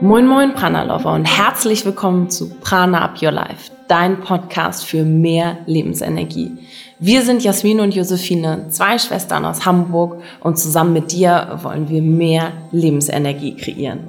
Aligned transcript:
Moin 0.00 0.26
Moin 0.26 0.54
Prana 0.54 0.84
Lover 0.84 1.12
und 1.12 1.26
herzlich 1.26 1.84
willkommen 1.84 2.30
zu 2.30 2.48
Prana 2.60 3.02
Up 3.04 3.20
Your 3.20 3.32
Life, 3.32 3.70
dein 3.86 4.20
Podcast 4.20 4.86
für 4.86 5.04
mehr 5.04 5.58
Lebensenergie. 5.66 6.56
Wir 6.98 7.20
sind 7.20 7.44
Jasmin 7.44 7.80
und 7.80 7.94
Josephine, 7.94 8.68
zwei 8.70 8.98
Schwestern 8.98 9.44
aus 9.44 9.66
Hamburg 9.66 10.22
und 10.40 10.58
zusammen 10.58 10.94
mit 10.94 11.12
dir 11.12 11.58
wollen 11.62 11.90
wir 11.90 12.00
mehr 12.00 12.52
Lebensenergie 12.72 13.56
kreieren. 13.56 14.08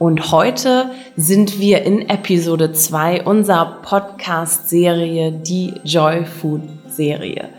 Und 0.00 0.32
heute 0.32 0.90
sind 1.14 1.60
wir 1.60 1.84
in 1.84 2.08
Episode 2.08 2.72
2 2.72 3.22
unserer 3.22 3.82
Podcast-Serie, 3.82 5.30
die 5.30 5.74
Joy 5.84 6.24
Food 6.24 6.62
Serie. 6.88 7.50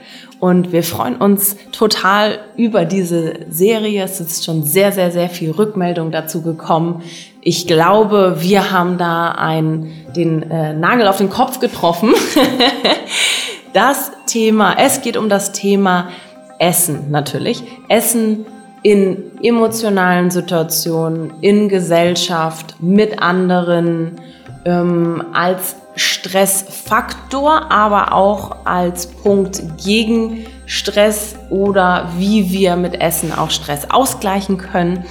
Und 0.43 0.73
wir 0.73 0.83
freuen 0.83 1.15
uns 1.15 1.55
total 1.71 2.39
über 2.57 2.83
diese 2.83 3.45
Serie. 3.49 4.03
Es 4.03 4.19
ist 4.19 4.43
schon 4.43 4.63
sehr, 4.63 4.91
sehr, 4.91 5.09
sehr 5.09 5.29
viel 5.29 5.51
Rückmeldung 5.51 6.11
dazu 6.11 6.41
gekommen. 6.41 7.01
Ich 7.39 7.65
glaube, 7.65 8.35
wir 8.39 8.69
haben 8.69 8.97
da 8.97 9.31
einen, 9.31 9.93
den 10.13 10.51
äh, 10.51 10.73
Nagel 10.73 11.07
auf 11.07 11.15
den 11.15 11.29
Kopf 11.29 11.61
getroffen. 11.61 12.13
das 13.73 14.11
Thema, 14.25 14.75
es 14.77 15.01
geht 15.01 15.15
um 15.15 15.29
das 15.29 15.53
Thema 15.53 16.09
Essen 16.59 17.09
natürlich. 17.09 17.63
Essen 17.87 18.45
in 18.81 19.31
emotionalen 19.41 20.29
Situationen, 20.29 21.35
in 21.39 21.69
Gesellschaft, 21.69 22.75
mit 22.81 23.21
anderen, 23.21 24.19
ähm, 24.65 25.23
als 25.31 25.77
Stressfaktor, 25.95 27.71
aber 27.71 28.13
auch 28.13 28.65
als 28.65 29.07
Punkt 29.07 29.61
gegen 29.83 30.45
Stress 30.65 31.35
oder 31.49 32.09
wie 32.17 32.51
wir 32.51 32.75
mit 32.75 32.99
Essen 32.99 33.31
auch 33.31 33.51
Stress 33.51 33.89
ausgleichen 33.91 34.57
können 34.57 35.05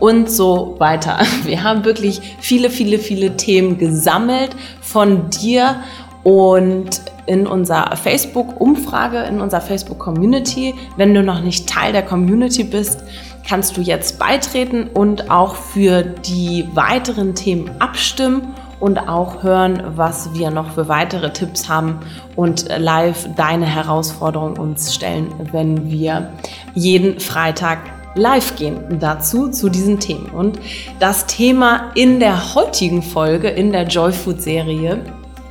und 0.00 0.30
so 0.30 0.76
weiter. 0.78 1.18
Wir 1.44 1.62
haben 1.62 1.84
wirklich 1.84 2.20
viele, 2.40 2.70
viele, 2.70 2.98
viele 2.98 3.36
Themen 3.36 3.78
gesammelt 3.78 4.50
von 4.80 5.30
dir 5.30 5.76
und 6.24 7.02
in 7.26 7.46
unserer 7.46 7.96
Facebook-Umfrage, 7.96 9.18
in 9.24 9.40
unserer 9.40 9.60
Facebook-Community. 9.60 10.74
Wenn 10.96 11.14
du 11.14 11.22
noch 11.22 11.40
nicht 11.40 11.68
Teil 11.68 11.92
der 11.92 12.02
Community 12.02 12.64
bist, 12.64 13.02
kannst 13.46 13.76
du 13.76 13.82
jetzt 13.82 14.18
beitreten 14.18 14.88
und 14.92 15.30
auch 15.30 15.54
für 15.54 16.02
die 16.02 16.66
weiteren 16.74 17.34
Themen 17.34 17.70
abstimmen 17.78 18.54
und 18.80 18.98
auch 18.98 19.42
hören, 19.42 19.82
was 19.96 20.34
wir 20.34 20.50
noch 20.50 20.72
für 20.72 20.88
weitere 20.88 21.32
Tipps 21.32 21.68
haben 21.68 22.00
und 22.36 22.68
live 22.78 23.28
deine 23.36 23.66
Herausforderung 23.66 24.58
uns 24.58 24.94
stellen, 24.94 25.32
wenn 25.52 25.90
wir 25.90 26.32
jeden 26.74 27.20
Freitag 27.20 27.78
live 28.14 28.56
gehen 28.56 28.98
dazu, 29.00 29.50
zu 29.50 29.68
diesen 29.68 30.00
Themen. 30.00 30.26
Und 30.26 30.58
das 31.00 31.26
Thema 31.26 31.90
in 31.94 32.20
der 32.20 32.54
heutigen 32.54 33.02
Folge, 33.02 33.48
in 33.48 33.72
der 33.72 33.86
Joy 33.86 34.12
Food 34.12 34.40
Serie, 34.40 35.00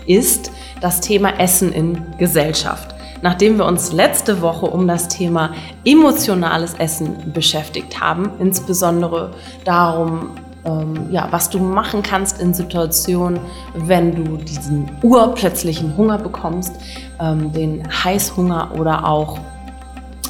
ist 0.06 0.52
das 0.82 1.02
Thema 1.02 1.40
Essen 1.40 1.72
in 1.72 1.98
Gesellschaft. 2.18 2.94
Nachdem 3.22 3.58
wir 3.58 3.66
uns 3.66 3.94
letzte 3.94 4.42
Woche 4.42 4.66
um 4.66 4.86
das 4.86 5.08
Thema 5.08 5.52
emotionales 5.86 6.74
Essen 6.74 7.32
beschäftigt 7.32 8.02
haben, 8.02 8.32
insbesondere 8.40 9.32
darum, 9.64 10.32
ähm, 10.66 11.12
ja, 11.12 11.28
was 11.32 11.50
du 11.50 11.60
machen 11.60 12.04
kannst 12.04 12.40
in 12.40 12.54
Situationen, 12.54 13.40
wenn 13.74 14.16
du 14.16 14.38
diesen 14.38 14.90
urplötzlichen 15.02 15.96
Hunger 15.98 16.18
bekommst, 16.18 16.76
ähm, 17.20 17.52
den 17.54 17.84
Heißhunger 18.04 18.72
oder 18.78 19.08
auch 19.08 19.40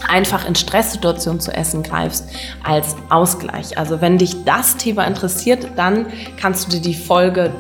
einfach 0.08 0.48
in 0.48 0.56
Stresssituationen 0.56 1.40
zu 1.40 1.52
essen 1.52 1.84
greifst 1.84 2.30
als 2.64 2.96
Ausgleich. 3.10 3.78
Also 3.78 4.02
wenn 4.02 4.18
dich 4.18 4.44
das 4.44 4.78
Thema 4.78 5.06
interessiert, 5.06 5.68
dann 5.76 6.08
kannst 6.38 6.68
du 6.68 6.72
dir 6.72 6.82
die 6.82 6.94
Folge 6.94 7.52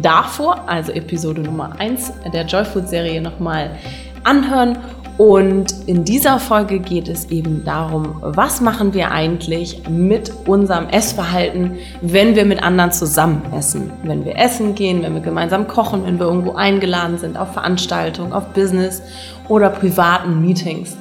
davor, 0.00 0.68
also 0.68 0.92
Episode 0.92 1.42
Nummer 1.42 1.78
1 1.78 2.12
der 2.32 2.46
Joyfood-Serie 2.46 3.20
nochmal 3.20 3.78
anhören 4.24 4.78
und 5.18 5.86
in 5.86 6.04
dieser 6.04 6.38
Folge 6.38 6.78
geht 6.78 7.08
es 7.08 7.30
eben 7.30 7.64
darum, 7.64 8.16
was 8.22 8.60
machen 8.60 8.94
wir 8.94 9.10
eigentlich 9.12 9.82
mit 9.88 10.32
unserem 10.46 10.88
Essverhalten, 10.88 11.76
wenn 12.00 12.34
wir 12.34 12.46
mit 12.46 12.62
anderen 12.62 12.92
zusammen 12.92 13.42
essen. 13.52 13.92
Wenn 14.04 14.24
wir 14.24 14.38
essen 14.38 14.74
gehen, 14.74 15.02
wenn 15.02 15.14
wir 15.14 15.20
gemeinsam 15.20 15.68
kochen, 15.68 16.04
wenn 16.06 16.18
wir 16.18 16.26
irgendwo 16.26 16.52
eingeladen 16.52 17.18
sind 17.18 17.36
auf 17.36 17.52
Veranstaltungen, 17.52 18.32
auf 18.32 18.48
Business 18.48 19.02
oder 19.48 19.68
privaten 19.68 20.40
Meetings. 20.40 20.96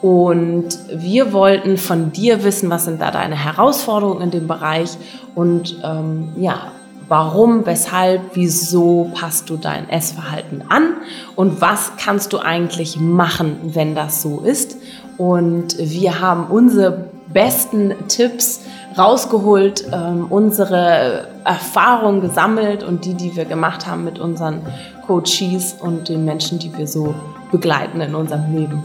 Und 0.00 0.68
wir 0.94 1.32
wollten 1.32 1.76
von 1.76 2.12
dir 2.12 2.44
wissen, 2.44 2.70
was 2.70 2.84
sind 2.84 3.00
da 3.00 3.10
deine 3.10 3.34
Herausforderungen 3.34 4.22
in 4.22 4.30
dem 4.30 4.46
Bereich 4.46 4.90
und 5.34 5.80
ähm, 5.82 6.28
ja, 6.36 6.70
Warum, 7.08 7.64
weshalb, 7.66 8.34
wieso 8.34 9.10
passt 9.14 9.48
du 9.48 9.56
dein 9.56 9.88
Essverhalten 9.88 10.64
an 10.68 10.94
und 11.36 11.60
was 11.60 11.92
kannst 11.98 12.32
du 12.32 12.38
eigentlich 12.38 12.98
machen, 12.98 13.58
wenn 13.74 13.94
das 13.94 14.22
so 14.22 14.40
ist? 14.40 14.76
Und 15.16 15.78
wir 15.78 16.20
haben 16.20 16.46
unsere 16.46 17.08
besten 17.32 17.94
Tipps 18.08 18.62
rausgeholt, 18.98 19.86
ähm, 19.92 20.26
unsere 20.30 21.28
Erfahrungen 21.44 22.20
gesammelt 22.22 22.82
und 22.82 23.04
die, 23.04 23.14
die 23.14 23.36
wir 23.36 23.44
gemacht 23.44 23.86
haben 23.86 24.04
mit 24.04 24.18
unseren 24.18 24.62
Coaches 25.06 25.76
und 25.78 26.08
den 26.08 26.24
Menschen, 26.24 26.58
die 26.58 26.76
wir 26.76 26.86
so 26.86 27.14
begleiten 27.52 28.00
in 28.00 28.14
unserem 28.14 28.52
Leben. 28.54 28.82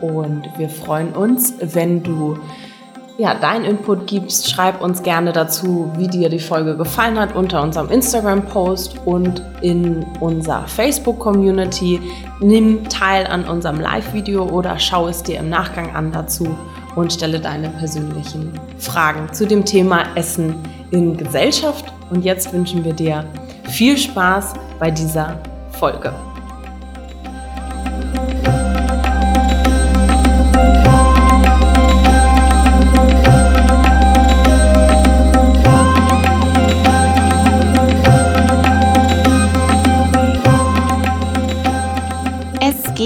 Und 0.00 0.42
wir 0.56 0.68
freuen 0.68 1.12
uns, 1.12 1.54
wenn 1.60 2.02
du 2.02 2.38
ja, 3.18 3.34
dein 3.34 3.64
Input 3.64 4.06
gibst, 4.06 4.50
schreib 4.50 4.82
uns 4.82 5.02
gerne 5.02 5.32
dazu, 5.32 5.90
wie 5.96 6.08
dir 6.08 6.28
die 6.28 6.38
Folge 6.38 6.76
gefallen 6.76 7.18
hat 7.18 7.34
unter 7.34 7.62
unserem 7.62 7.90
Instagram-Post 7.90 9.00
und 9.06 9.42
in 9.62 10.04
unserer 10.20 10.66
Facebook-Community. 10.66 12.00
Nimm 12.40 12.86
teil 12.88 13.26
an 13.26 13.44
unserem 13.44 13.80
Live-Video 13.80 14.44
oder 14.44 14.78
schau 14.78 15.08
es 15.08 15.22
dir 15.22 15.38
im 15.40 15.48
Nachgang 15.48 15.94
an 15.94 16.12
dazu 16.12 16.56
und 16.94 17.12
stelle 17.12 17.40
deine 17.40 17.70
persönlichen 17.70 18.52
Fragen 18.78 19.32
zu 19.32 19.46
dem 19.46 19.64
Thema 19.64 20.04
Essen 20.14 20.54
in 20.90 21.16
Gesellschaft. 21.16 21.86
Und 22.10 22.24
jetzt 22.24 22.52
wünschen 22.52 22.84
wir 22.84 22.92
dir 22.92 23.24
viel 23.64 23.96
Spaß 23.96 24.54
bei 24.78 24.90
dieser 24.90 25.38
Folge. 25.70 26.12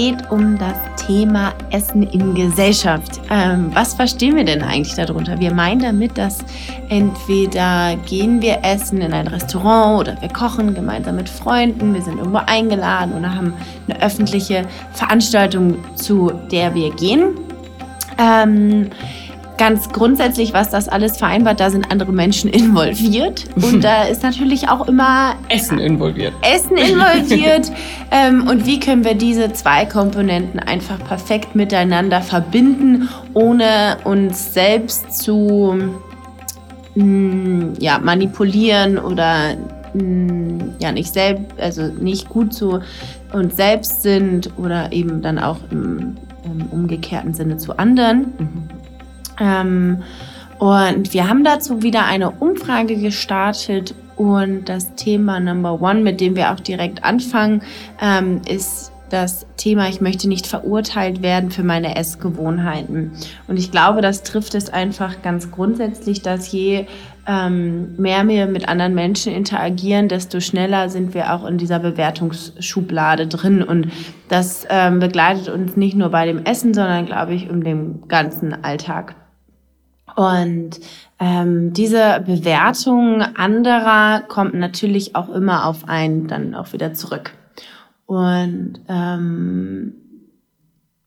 Geht 0.01 0.31
um 0.31 0.57
das 0.57 0.73
Thema 1.05 1.53
Essen 1.69 2.01
in 2.01 2.33
Gesellschaft. 2.33 3.21
Ähm, 3.29 3.69
was 3.75 3.93
verstehen 3.93 4.35
wir 4.35 4.43
denn 4.43 4.63
eigentlich 4.63 4.95
darunter? 4.95 5.39
Wir 5.39 5.53
meinen 5.53 5.79
damit, 5.79 6.17
dass 6.17 6.39
entweder 6.89 7.95
gehen 8.07 8.41
wir 8.41 8.63
essen 8.63 8.99
in 8.99 9.13
ein 9.13 9.27
Restaurant 9.27 9.99
oder 9.99 10.19
wir 10.19 10.29
kochen 10.29 10.73
gemeinsam 10.73 11.17
mit 11.17 11.29
Freunden, 11.29 11.93
wir 11.93 12.01
sind 12.01 12.17
irgendwo 12.17 12.39
eingeladen 12.47 13.13
oder 13.13 13.35
haben 13.35 13.53
eine 13.87 14.01
öffentliche 14.01 14.63
Veranstaltung, 14.93 15.77
zu 15.95 16.31
der 16.51 16.73
wir 16.73 16.89
gehen. 16.95 17.35
Ähm, 18.17 18.89
ganz 19.61 19.89
grundsätzlich, 19.89 20.53
was 20.53 20.71
das 20.71 20.89
alles 20.89 21.17
vereinbart, 21.17 21.59
da 21.59 21.69
sind 21.69 21.91
andere 21.91 22.11
Menschen 22.11 22.49
involviert. 22.61 23.45
Und 23.57 23.83
da 23.83 24.03
ist 24.07 24.23
natürlich 24.23 24.67
auch 24.69 24.87
immer 24.87 25.35
Essen 25.49 25.77
involviert. 25.77 26.33
Essen 26.41 26.77
involviert. 26.77 27.71
ähm, 28.11 28.47
und 28.47 28.65
wie 28.65 28.79
können 28.79 29.05
wir 29.05 29.13
diese 29.13 29.53
zwei 29.53 29.85
Komponenten 29.85 30.59
einfach 30.59 30.97
perfekt 31.07 31.53
miteinander 31.53 32.21
verbinden, 32.21 33.07
ohne 33.35 33.97
uns 34.03 34.51
selbst 34.51 35.15
zu 35.21 35.75
mh, 36.95 37.03
mm, 37.03 37.73
ja, 37.77 37.99
manipulieren 37.99 38.97
oder 38.97 39.57
mh, 39.93 40.03
mm, 40.03 40.75
ja 40.79 40.91
nicht 40.91 41.13
selbst, 41.13 41.59
also 41.59 41.83
nicht 41.83 42.29
gut 42.29 42.51
zu 42.51 42.79
uns 43.31 43.57
selbst 43.57 44.01
sind 44.01 44.49
oder 44.57 44.91
eben 44.91 45.21
dann 45.21 45.37
auch 45.37 45.57
im, 45.69 46.17
im 46.45 46.65
umgekehrten 46.71 47.35
Sinne 47.35 47.57
zu 47.57 47.77
anderen. 47.77 48.33
Mhm. 48.39 48.80
Ähm, 49.41 50.03
und 50.59 51.13
wir 51.13 51.27
haben 51.27 51.43
dazu 51.43 51.81
wieder 51.81 52.05
eine 52.05 52.29
Umfrage 52.29 52.95
gestartet 52.95 53.95
und 54.15 54.65
das 54.65 54.93
Thema 54.93 55.39
Number 55.39 55.81
One, 55.81 56.01
mit 56.01 56.21
dem 56.21 56.35
wir 56.35 56.51
auch 56.51 56.59
direkt 56.59 57.03
anfangen, 57.03 57.63
ähm, 57.99 58.41
ist 58.47 58.91
das 59.09 59.47
Thema, 59.57 59.89
ich 59.89 59.99
möchte 59.99 60.29
nicht 60.29 60.47
verurteilt 60.47 61.21
werden 61.21 61.51
für 61.51 61.63
meine 61.63 61.95
Essgewohnheiten. 61.95 63.11
Und 63.47 63.57
ich 63.57 63.71
glaube, 63.71 64.01
das 64.01 64.23
trifft 64.23 64.55
es 64.55 64.69
einfach 64.69 65.21
ganz 65.21 65.51
grundsätzlich, 65.51 66.21
dass 66.21 66.51
je 66.51 66.85
ähm, 67.27 67.95
mehr 67.97 68.27
wir 68.27 68.45
mit 68.45 68.69
anderen 68.69 68.95
Menschen 68.95 69.33
interagieren, 69.33 70.07
desto 70.07 70.39
schneller 70.39 70.89
sind 70.89 71.13
wir 71.13 71.33
auch 71.33 71.45
in 71.45 71.57
dieser 71.57 71.79
Bewertungsschublade 71.79 73.27
drin. 73.27 73.63
Und 73.63 73.87
das 74.29 74.65
ähm, 74.69 74.99
begleitet 74.99 75.49
uns 75.49 75.75
nicht 75.75 75.95
nur 75.95 76.09
bei 76.09 76.25
dem 76.25 76.45
Essen, 76.45 76.73
sondern, 76.73 77.05
glaube 77.05 77.33
ich, 77.33 77.49
um 77.49 77.63
den 77.63 78.07
ganzen 78.07 78.63
Alltag. 78.63 79.15
Und 80.15 80.79
ähm, 81.19 81.73
diese 81.73 82.23
Bewertung 82.25 83.21
anderer 83.21 84.21
kommt 84.27 84.53
natürlich 84.53 85.15
auch 85.15 85.29
immer 85.29 85.65
auf 85.65 85.87
einen 85.87 86.27
dann 86.27 86.55
auch 86.55 86.73
wieder 86.73 86.93
zurück. 86.93 87.33
Und 88.05 88.81
ähm, 88.89 89.93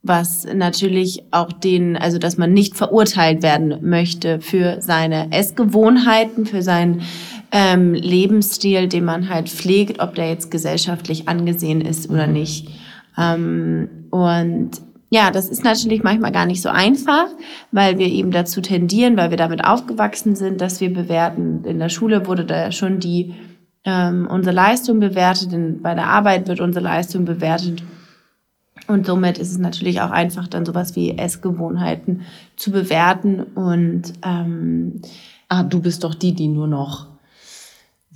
was 0.02 0.46
natürlich 0.52 1.24
auch 1.30 1.50
den, 1.50 1.96
also 1.96 2.18
dass 2.18 2.36
man 2.36 2.52
nicht 2.52 2.76
verurteilt 2.76 3.42
werden 3.42 3.78
möchte 3.82 4.40
für 4.40 4.80
seine 4.80 5.32
Essgewohnheiten, 5.32 6.44
für 6.44 6.62
seinen 6.62 7.02
ähm, 7.50 7.94
Lebensstil, 7.94 8.88
den 8.88 9.04
man 9.04 9.28
halt 9.28 9.48
pflegt, 9.48 10.00
ob 10.00 10.14
der 10.14 10.28
jetzt 10.28 10.50
gesellschaftlich 10.50 11.28
angesehen 11.28 11.80
ist 11.80 12.10
oder 12.10 12.26
mhm. 12.26 12.32
nicht. 12.34 12.68
Ähm, 13.16 13.88
und 14.10 14.72
ja, 15.14 15.30
das 15.30 15.48
ist 15.48 15.62
natürlich 15.62 16.02
manchmal 16.02 16.32
gar 16.32 16.44
nicht 16.44 16.60
so 16.60 16.70
einfach, 16.70 17.28
weil 17.70 17.98
wir 17.98 18.08
eben 18.08 18.32
dazu 18.32 18.60
tendieren, 18.60 19.16
weil 19.16 19.30
wir 19.30 19.36
damit 19.36 19.64
aufgewachsen 19.64 20.34
sind, 20.34 20.60
dass 20.60 20.80
wir 20.80 20.92
bewerten. 20.92 21.62
In 21.64 21.78
der 21.78 21.88
Schule 21.88 22.26
wurde 22.26 22.44
da 22.44 22.72
schon 22.72 22.98
die 22.98 23.32
ähm, 23.84 24.26
unsere 24.28 24.56
Leistung 24.56 24.98
bewertet, 24.98 25.52
in, 25.52 25.82
bei 25.82 25.94
der 25.94 26.08
Arbeit 26.08 26.48
wird 26.48 26.60
unsere 26.60 26.84
Leistung 26.84 27.24
bewertet 27.24 27.84
und 28.88 29.06
somit 29.06 29.38
ist 29.38 29.52
es 29.52 29.58
natürlich 29.58 30.00
auch 30.00 30.10
einfach, 30.10 30.48
dann 30.48 30.66
sowas 30.66 30.96
wie 30.96 31.16
Essgewohnheiten 31.16 32.22
zu 32.56 32.72
bewerten. 32.72 33.40
Und 33.40 34.14
ähm, 34.24 35.00
ah, 35.48 35.62
du 35.62 35.80
bist 35.80 36.02
doch 36.02 36.16
die, 36.16 36.34
die 36.34 36.48
nur 36.48 36.66
noch 36.66 37.06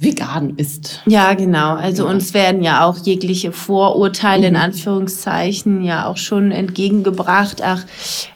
vegan 0.00 0.54
ist. 0.56 1.02
Ja, 1.06 1.34
genau. 1.34 1.74
Also 1.74 2.04
ja. 2.04 2.10
uns 2.10 2.32
werden 2.32 2.62
ja 2.62 2.84
auch 2.84 2.96
jegliche 2.98 3.50
Vorurteile 3.50 4.42
mhm. 4.42 4.54
in 4.54 4.56
Anführungszeichen 4.56 5.82
ja 5.82 6.06
auch 6.06 6.16
schon 6.16 6.52
entgegengebracht. 6.52 7.62
Ach, 7.62 7.84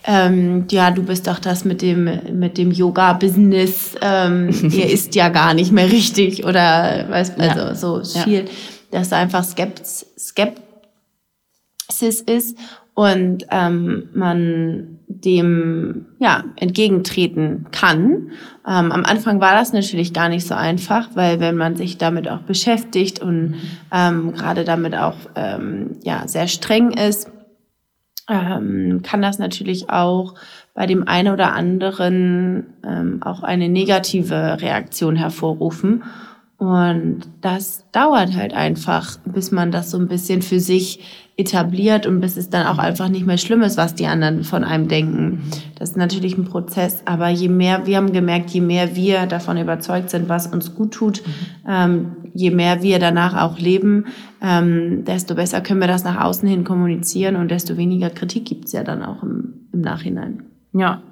ähm, 0.04 0.66
ja, 0.70 0.90
du 0.90 1.04
bist 1.04 1.28
doch 1.28 1.38
das 1.38 1.64
mit 1.64 1.80
dem 1.80 2.10
mit 2.32 2.58
dem 2.58 2.72
Yoga-Business. 2.72 3.94
Ähm, 4.00 4.48
ihr 4.72 4.90
isst 4.90 5.14
ja 5.14 5.28
gar 5.28 5.54
nicht 5.54 5.70
mehr 5.70 5.90
richtig 5.90 6.44
oder 6.44 7.06
weißt 7.08 7.38
also 7.38 7.60
ja. 7.60 7.74
so 7.76 8.02
viel, 8.24 8.44
ja. 8.44 8.50
dass 8.90 9.12
einfach 9.12 9.44
Skepsis 9.44 10.04
ist 12.26 12.56
und 12.94 13.46
ähm, 13.50 14.08
man 14.14 14.98
dem 15.08 16.06
ja 16.18 16.44
entgegentreten 16.56 17.66
kann. 17.70 18.30
Ähm, 18.66 18.92
am 18.92 19.04
Anfang 19.04 19.40
war 19.40 19.54
das 19.54 19.72
natürlich 19.72 20.12
gar 20.12 20.28
nicht 20.28 20.46
so 20.46 20.54
einfach, 20.54 21.10
weil 21.14 21.40
wenn 21.40 21.56
man 21.56 21.76
sich 21.76 21.98
damit 21.98 22.28
auch 22.28 22.40
beschäftigt 22.40 23.20
und 23.20 23.56
ähm, 23.92 24.32
gerade 24.32 24.64
damit 24.64 24.96
auch 24.96 25.16
ähm, 25.34 25.98
ja 26.02 26.26
sehr 26.26 26.48
streng 26.48 26.92
ist, 26.92 27.30
ähm, 28.28 29.00
kann 29.02 29.22
das 29.22 29.38
natürlich 29.38 29.90
auch 29.90 30.34
bei 30.74 30.86
dem 30.86 31.06
einen 31.06 31.32
oder 31.32 31.52
anderen 31.52 32.74
ähm, 32.84 33.22
auch 33.22 33.42
eine 33.42 33.68
negative 33.68 34.60
Reaktion 34.60 35.16
hervorrufen. 35.16 36.04
Und 36.56 37.22
das 37.40 37.90
dauert 37.90 38.36
halt 38.36 38.54
einfach, 38.54 39.18
bis 39.24 39.50
man 39.50 39.72
das 39.72 39.90
so 39.90 39.98
ein 39.98 40.06
bisschen 40.06 40.42
für 40.42 40.60
sich 40.60 41.00
etabliert 41.36 42.06
und 42.06 42.20
bis 42.20 42.36
es 42.36 42.50
dann 42.50 42.66
auch 42.66 42.78
einfach 42.78 43.08
nicht 43.08 43.26
mehr 43.26 43.38
schlimm 43.38 43.62
ist, 43.62 43.78
was 43.78 43.94
die 43.94 44.06
anderen 44.06 44.44
von 44.44 44.64
einem 44.64 44.88
denken. 44.88 45.42
Das 45.78 45.90
ist 45.90 45.96
natürlich 45.96 46.36
ein 46.36 46.44
Prozess, 46.44 47.02
aber 47.06 47.28
je 47.30 47.48
mehr, 47.48 47.86
wir 47.86 47.96
haben 47.96 48.12
gemerkt, 48.12 48.50
je 48.50 48.60
mehr 48.60 48.94
wir 48.94 49.26
davon 49.26 49.56
überzeugt 49.56 50.10
sind, 50.10 50.28
was 50.28 50.46
uns 50.46 50.74
gut 50.74 50.92
tut, 50.92 51.22
ähm, 51.66 52.16
je 52.34 52.50
mehr 52.50 52.82
wir 52.82 52.98
danach 52.98 53.40
auch 53.42 53.58
leben, 53.58 54.06
ähm, 54.42 55.04
desto 55.06 55.34
besser 55.34 55.62
können 55.62 55.80
wir 55.80 55.88
das 55.88 56.04
nach 56.04 56.22
außen 56.22 56.48
hin 56.48 56.64
kommunizieren 56.64 57.36
und 57.36 57.50
desto 57.50 57.78
weniger 57.78 58.10
Kritik 58.10 58.44
gibt's 58.44 58.72
ja 58.72 58.84
dann 58.84 59.02
auch 59.02 59.22
im, 59.22 59.68
im 59.72 59.80
Nachhinein. 59.80 60.44
Ja, 60.74 61.02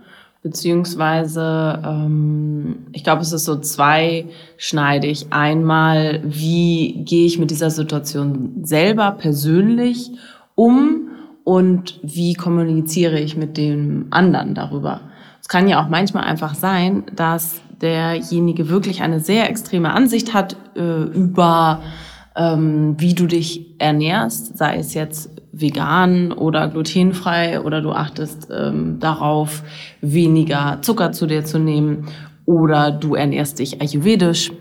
beziehungsweise 0.43 1.83
ähm, 1.85 2.87
ich 2.93 3.05
glaube, 3.05 3.23
es 3.23 3.33
ist 3.33 3.45
so 3.45 3.57
zweischneidig. 3.57 5.27
Einmal, 5.31 6.21
wie 6.25 7.05
gehe 7.05 7.27
ich 7.27 7.39
mit 7.39 7.51
dieser 7.51 7.71
Situation 7.71 8.65
selber 8.65 9.13
persönlich 9.13 10.11
um 10.55 11.09
und 11.45 12.01
wie 12.03 12.35
kommuniziere 12.35 13.19
ich 13.19 13.37
mit 13.37 13.57
dem 13.57 14.07
anderen 14.11 14.55
darüber. 14.55 15.01
Es 15.41 15.49
kann 15.49 15.69
ja 15.69 15.83
auch 15.83 15.89
manchmal 15.89 16.25
einfach 16.25 16.55
sein, 16.55 17.05
dass 17.15 17.61
derjenige 17.81 18.69
wirklich 18.69 19.03
eine 19.03 19.21
sehr 19.21 19.49
extreme 19.49 19.93
Ansicht 19.93 20.35
hat 20.35 20.57
äh, 20.77 21.03
über 21.03 21.81
ähm, 22.37 22.95
wie 22.99 23.15
du 23.15 23.27
dich 23.27 23.67
ernährst, 23.79 24.57
sei 24.57 24.77
es 24.77 24.95
jetzt 24.95 25.31
vegan 25.53 26.33
oder 26.33 26.69
glutenfrei 26.69 27.61
oder 27.61 27.81
du 27.81 27.93
achtest 27.93 28.49
ähm, 28.51 29.01
darauf, 29.01 29.63
weniger 30.01 30.79
Zucker 30.83 31.13
zu 31.13 31.27
dir 31.27 31.45
zu 31.45 31.59
nehmen 31.59 32.07
oder 32.47 32.91
du 32.91 33.15
ernährst 33.15 33.59
dich 33.59 33.81
ayurvedisch, 33.81 34.53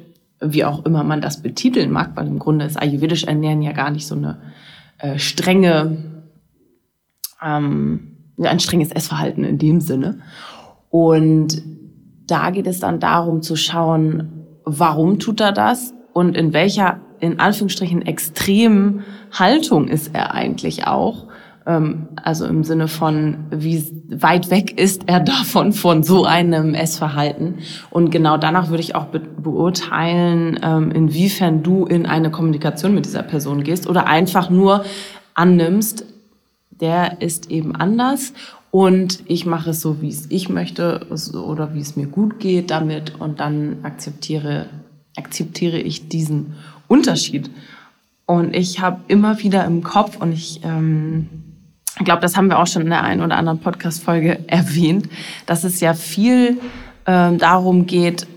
wie 0.41 0.65
auch 0.65 0.85
immer 0.85 1.03
man 1.03 1.21
das 1.21 1.41
betiteln 1.41 1.91
mag, 1.91 2.11
weil 2.15 2.27
im 2.27 2.39
Grunde 2.39 2.65
ist 2.65 2.81
ayurvedisch 2.81 3.25
ernähren 3.25 3.61
ja 3.61 3.71
gar 3.71 3.91
nicht 3.91 4.07
so 4.07 4.15
eine 4.15 4.39
äh, 4.97 5.19
strenge, 5.19 5.97
ähm, 7.43 8.17
ein 8.41 8.59
strenges 8.59 8.91
Essverhalten 8.91 9.43
in 9.43 9.57
dem 9.57 9.81
Sinne. 9.81 10.19
Und 10.89 11.61
da 12.25 12.51
geht 12.51 12.67
es 12.67 12.79
dann 12.79 12.99
darum 12.99 13.41
zu 13.41 13.55
schauen, 13.55 14.45
warum 14.63 15.19
tut 15.19 15.41
er 15.41 15.51
das 15.51 15.93
und 16.13 16.37
in 16.37 16.53
welcher 16.53 16.99
in 17.19 17.39
Anführungsstrichen 17.39 18.01
extremen 18.01 19.03
Haltung 19.31 19.87
ist 19.87 20.11
er 20.13 20.33
eigentlich 20.33 20.87
auch. 20.87 21.27
Ähm, 21.65 22.09
also 22.23 22.45
im 22.45 22.63
Sinne 22.63 22.87
von, 22.87 23.45
wie 23.51 23.83
weit 24.09 24.49
weg 24.49 24.79
ist 24.79 25.03
er 25.07 25.19
davon, 25.19 25.73
von 25.73 26.03
so 26.03 26.25
einem 26.25 26.73
Essverhalten. 26.73 27.59
Und 27.89 28.09
genau 28.09 28.37
danach 28.37 28.69
würde 28.69 28.83
ich 28.83 28.95
auch 28.95 29.05
be 29.05 29.19
beurteilen, 29.19 30.59
ähm, 30.63 30.91
inwiefern 30.91 31.63
du 31.63 31.85
in 31.85 32.05
eine 32.05 32.31
Kommunikation 32.31 32.93
mit 32.93 33.05
dieser 33.05 33.23
Person 33.23 33.63
gehst 33.63 33.87
oder 33.87 34.07
einfach 34.07 34.49
nur 34.49 34.83
annimmst, 35.33 36.05
der 36.71 37.21
ist 37.21 37.49
eben 37.51 37.75
anders 37.75 38.33
und 38.71 39.23
ich 39.25 39.45
mache 39.45 39.71
es 39.71 39.81
so, 39.81 40.01
wie 40.01 40.09
es 40.09 40.27
ich 40.29 40.49
möchte 40.49 41.07
oder 41.09 41.73
wie 41.73 41.79
es 41.79 41.95
mir 41.95 42.07
gut 42.07 42.39
geht 42.39 42.69
damit 42.69 43.19
und 43.19 43.39
dann 43.39 43.77
akzeptiere, 43.83 44.67
akzeptiere 45.15 45.79
ich 45.79 46.07
diesen 46.09 46.53
Unterschied. 46.89 47.49
Und 48.25 48.53
ich 48.55 48.81
habe 48.81 48.99
immer 49.07 49.39
wieder 49.39 49.63
im 49.63 49.81
Kopf, 49.81 50.17
und 50.17 50.33
ich 50.33 50.59
ähm, 50.63 51.29
glaube, 52.03 52.21
das 52.21 52.35
haben 52.35 52.49
wir 52.49 52.59
auch 52.59 52.67
schon 52.67 52.81
in 52.81 52.89
der 52.89 53.03
einen 53.03 53.21
oder 53.21 53.37
anderen 53.37 53.59
Podcast-Folge 53.59 54.39
erwähnt, 54.47 55.07
dass 55.45 55.63
es 55.63 55.79
ja 55.79 55.93
viel 55.93 56.59
ähm, 57.05 57.37
darum 57.37 57.85
geht, 57.85 58.27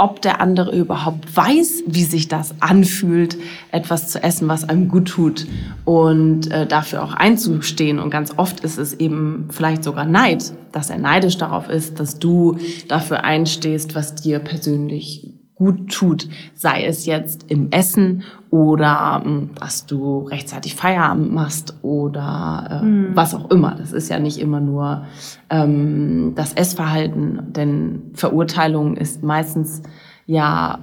ob 0.00 0.22
der 0.22 0.40
andere 0.40 0.76
überhaupt 0.76 1.36
weiß, 1.36 1.82
wie 1.86 2.04
sich 2.04 2.28
das 2.28 2.54
anfühlt, 2.60 3.36
etwas 3.72 4.08
zu 4.08 4.22
essen, 4.22 4.46
was 4.46 4.68
einem 4.68 4.88
gut 4.88 5.08
tut 5.08 5.46
und 5.84 6.50
äh, 6.52 6.68
dafür 6.68 7.02
auch 7.02 7.14
einzustehen. 7.14 7.98
Und 7.98 8.10
ganz 8.10 8.32
oft 8.36 8.60
ist 8.60 8.78
es 8.78 8.94
eben 8.94 9.48
vielleicht 9.50 9.82
sogar 9.82 10.04
Neid, 10.04 10.52
dass 10.70 10.90
er 10.90 10.98
neidisch 10.98 11.36
darauf 11.36 11.68
ist, 11.68 11.98
dass 11.98 12.20
du 12.20 12.58
dafür 12.86 13.24
einstehst, 13.24 13.96
was 13.96 14.14
dir 14.14 14.38
persönlich 14.38 15.37
gut 15.58 15.90
tut, 15.90 16.28
sei 16.54 16.84
es 16.84 17.04
jetzt 17.04 17.50
im 17.50 17.70
Essen 17.72 18.22
oder 18.50 19.22
ähm, 19.24 19.50
dass 19.58 19.86
du 19.86 20.20
rechtzeitig 20.20 20.76
Feierabend 20.76 21.32
machst 21.32 21.74
oder 21.82 22.80
äh, 22.82 22.84
mhm. 22.84 23.10
was 23.14 23.34
auch 23.34 23.50
immer. 23.50 23.74
Das 23.74 23.92
ist 23.92 24.08
ja 24.08 24.20
nicht 24.20 24.38
immer 24.38 24.60
nur 24.60 25.04
ähm, 25.50 26.32
das 26.36 26.52
Essverhalten, 26.52 27.52
denn 27.52 28.02
Verurteilung 28.14 28.96
ist 28.96 29.22
meistens 29.24 29.82
ja 30.26 30.78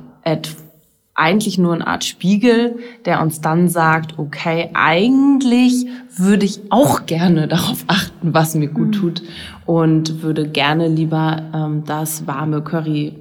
eigentlich 1.15 1.57
nur 1.57 1.73
eine 1.73 1.87
Art 1.87 2.03
Spiegel, 2.03 2.77
der 3.05 3.21
uns 3.21 3.39
dann 3.39 3.69
sagt, 3.69 4.19
okay, 4.19 4.69
eigentlich 4.73 5.85
würde 6.17 6.45
ich 6.45 6.59
auch 6.69 7.05
gerne 7.05 7.47
darauf 7.47 7.85
achten, 7.87 8.33
was 8.33 8.55
mir 8.55 8.67
gut 8.67 8.87
mhm. 8.87 8.91
tut 8.91 9.23
und 9.65 10.21
würde 10.21 10.49
gerne 10.49 10.89
lieber 10.89 11.41
ähm, 11.53 11.83
das 11.85 12.27
warme 12.27 12.61
Curry 12.61 13.13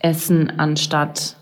essen, 0.00 0.52
anstatt 0.58 1.36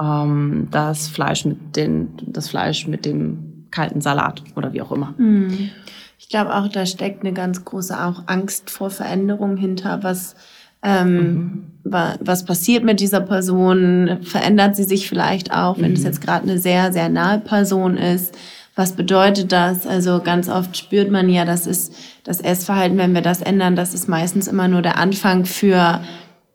ähm, 0.00 0.68
das 0.70 1.08
Fleisch 1.08 1.44
mit 1.44 1.76
den, 1.76 2.10
das 2.26 2.48
Fleisch 2.48 2.86
mit 2.86 3.04
dem 3.04 3.66
kalten 3.70 4.00
Salat 4.00 4.42
oder 4.56 4.72
wie 4.72 4.82
auch 4.82 4.92
immer. 4.92 5.14
Mhm. 5.16 5.70
Ich 6.18 6.28
glaube 6.28 6.54
auch, 6.54 6.68
da 6.68 6.86
steckt 6.86 7.22
eine 7.22 7.32
ganz 7.32 7.64
große 7.64 7.98
auch 7.98 8.24
Angst 8.26 8.70
vor 8.70 8.90
Veränderung 8.90 9.56
hinter, 9.56 10.02
was 10.02 10.34
ähm, 10.82 11.72
mhm. 11.84 12.20
was 12.20 12.44
passiert 12.44 12.84
mit 12.84 13.00
dieser 13.00 13.20
Person? 13.20 14.18
Verändert 14.22 14.76
sie 14.76 14.84
sich 14.84 15.08
vielleicht 15.08 15.52
auch, 15.52 15.78
wenn 15.78 15.90
mhm. 15.90 15.96
es 15.96 16.04
jetzt 16.04 16.22
gerade 16.22 16.44
eine 16.44 16.58
sehr, 16.58 16.92
sehr 16.92 17.08
nahe 17.08 17.38
Person 17.38 17.96
ist? 17.96 18.34
Was 18.76 18.92
bedeutet 18.92 19.52
das? 19.52 19.86
Also 19.86 20.20
ganz 20.20 20.48
oft 20.48 20.76
spürt 20.76 21.10
man 21.10 21.28
ja, 21.28 21.44
das 21.44 21.66
ist 21.66 21.94
das 22.24 22.40
Essverhalten, 22.40 22.96
wenn 22.96 23.14
wir 23.14 23.20
das 23.20 23.42
ändern, 23.42 23.76
das 23.76 23.92
ist 23.92 24.08
meistens 24.08 24.48
immer 24.48 24.68
nur 24.68 24.80
der 24.80 24.96
Anfang 24.96 25.44
für 25.44 26.00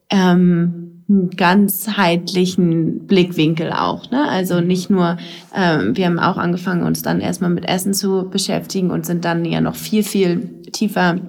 ähm, 0.10 0.85
ganzheitlichen 1.08 3.06
Blickwinkel 3.06 3.72
auch. 3.72 4.10
Ne? 4.10 4.28
Also 4.28 4.60
nicht 4.60 4.90
nur, 4.90 5.18
ähm, 5.56 5.96
wir 5.96 6.08
haben 6.08 6.20
auch 6.20 6.38
angefangen, 6.38 6.84
uns 6.84 7.04
dann 7.04 7.22
erstmal 7.22 7.52
mit 7.52 7.68
Essen 7.68 7.94
zu 7.94 8.28
beschäftigen 8.30 8.90
und 8.90 9.06
sind 9.06 9.24
dann 9.24 9.46
ja 9.46 9.62
noch 9.62 9.76
viel, 9.76 10.04
viel 10.04 10.50
tiefer 10.72 11.20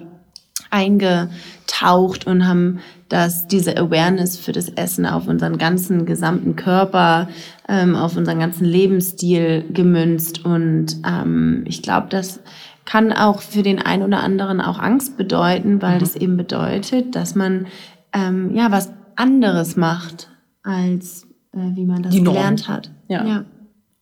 eingetaucht 0.71 2.25
und 2.25 2.47
haben 2.47 2.79
das, 3.09 3.47
diese 3.47 3.77
Awareness 3.77 4.37
für 4.37 4.51
das 4.51 4.67
Essen 4.69 5.05
auf 5.05 5.27
unseren 5.27 5.57
ganzen 5.57 6.05
gesamten 6.05 6.55
Körper, 6.55 7.29
ähm, 7.69 7.95
auf 7.95 8.17
unseren 8.17 8.39
ganzen 8.39 8.65
Lebensstil 8.65 9.63
gemünzt. 9.71 10.43
Und 10.43 10.97
ähm, 11.07 11.63
ich 11.65 11.83
glaube, 11.83 12.07
das 12.09 12.41
kann 12.83 13.13
auch 13.13 13.41
für 13.41 13.61
den 13.61 13.79
einen 13.79 14.03
oder 14.03 14.23
anderen 14.23 14.59
auch 14.59 14.79
Angst 14.79 15.17
bedeuten, 15.17 15.81
weil 15.81 15.95
mhm. 15.95 15.99
das 15.99 16.15
eben 16.15 16.35
bedeutet, 16.35 17.15
dass 17.15 17.35
man 17.35 17.67
ähm, 18.11 18.55
ja 18.55 18.71
was 18.71 18.91
anderes 19.17 19.75
macht, 19.75 20.29
als 20.63 21.27
äh, 21.53 21.75
wie 21.75 21.85
man 21.85 22.03
das 22.03 22.13
gelernt 22.13 22.67
hat. 22.67 22.91
Ja. 23.07 23.25
ja. 23.25 23.45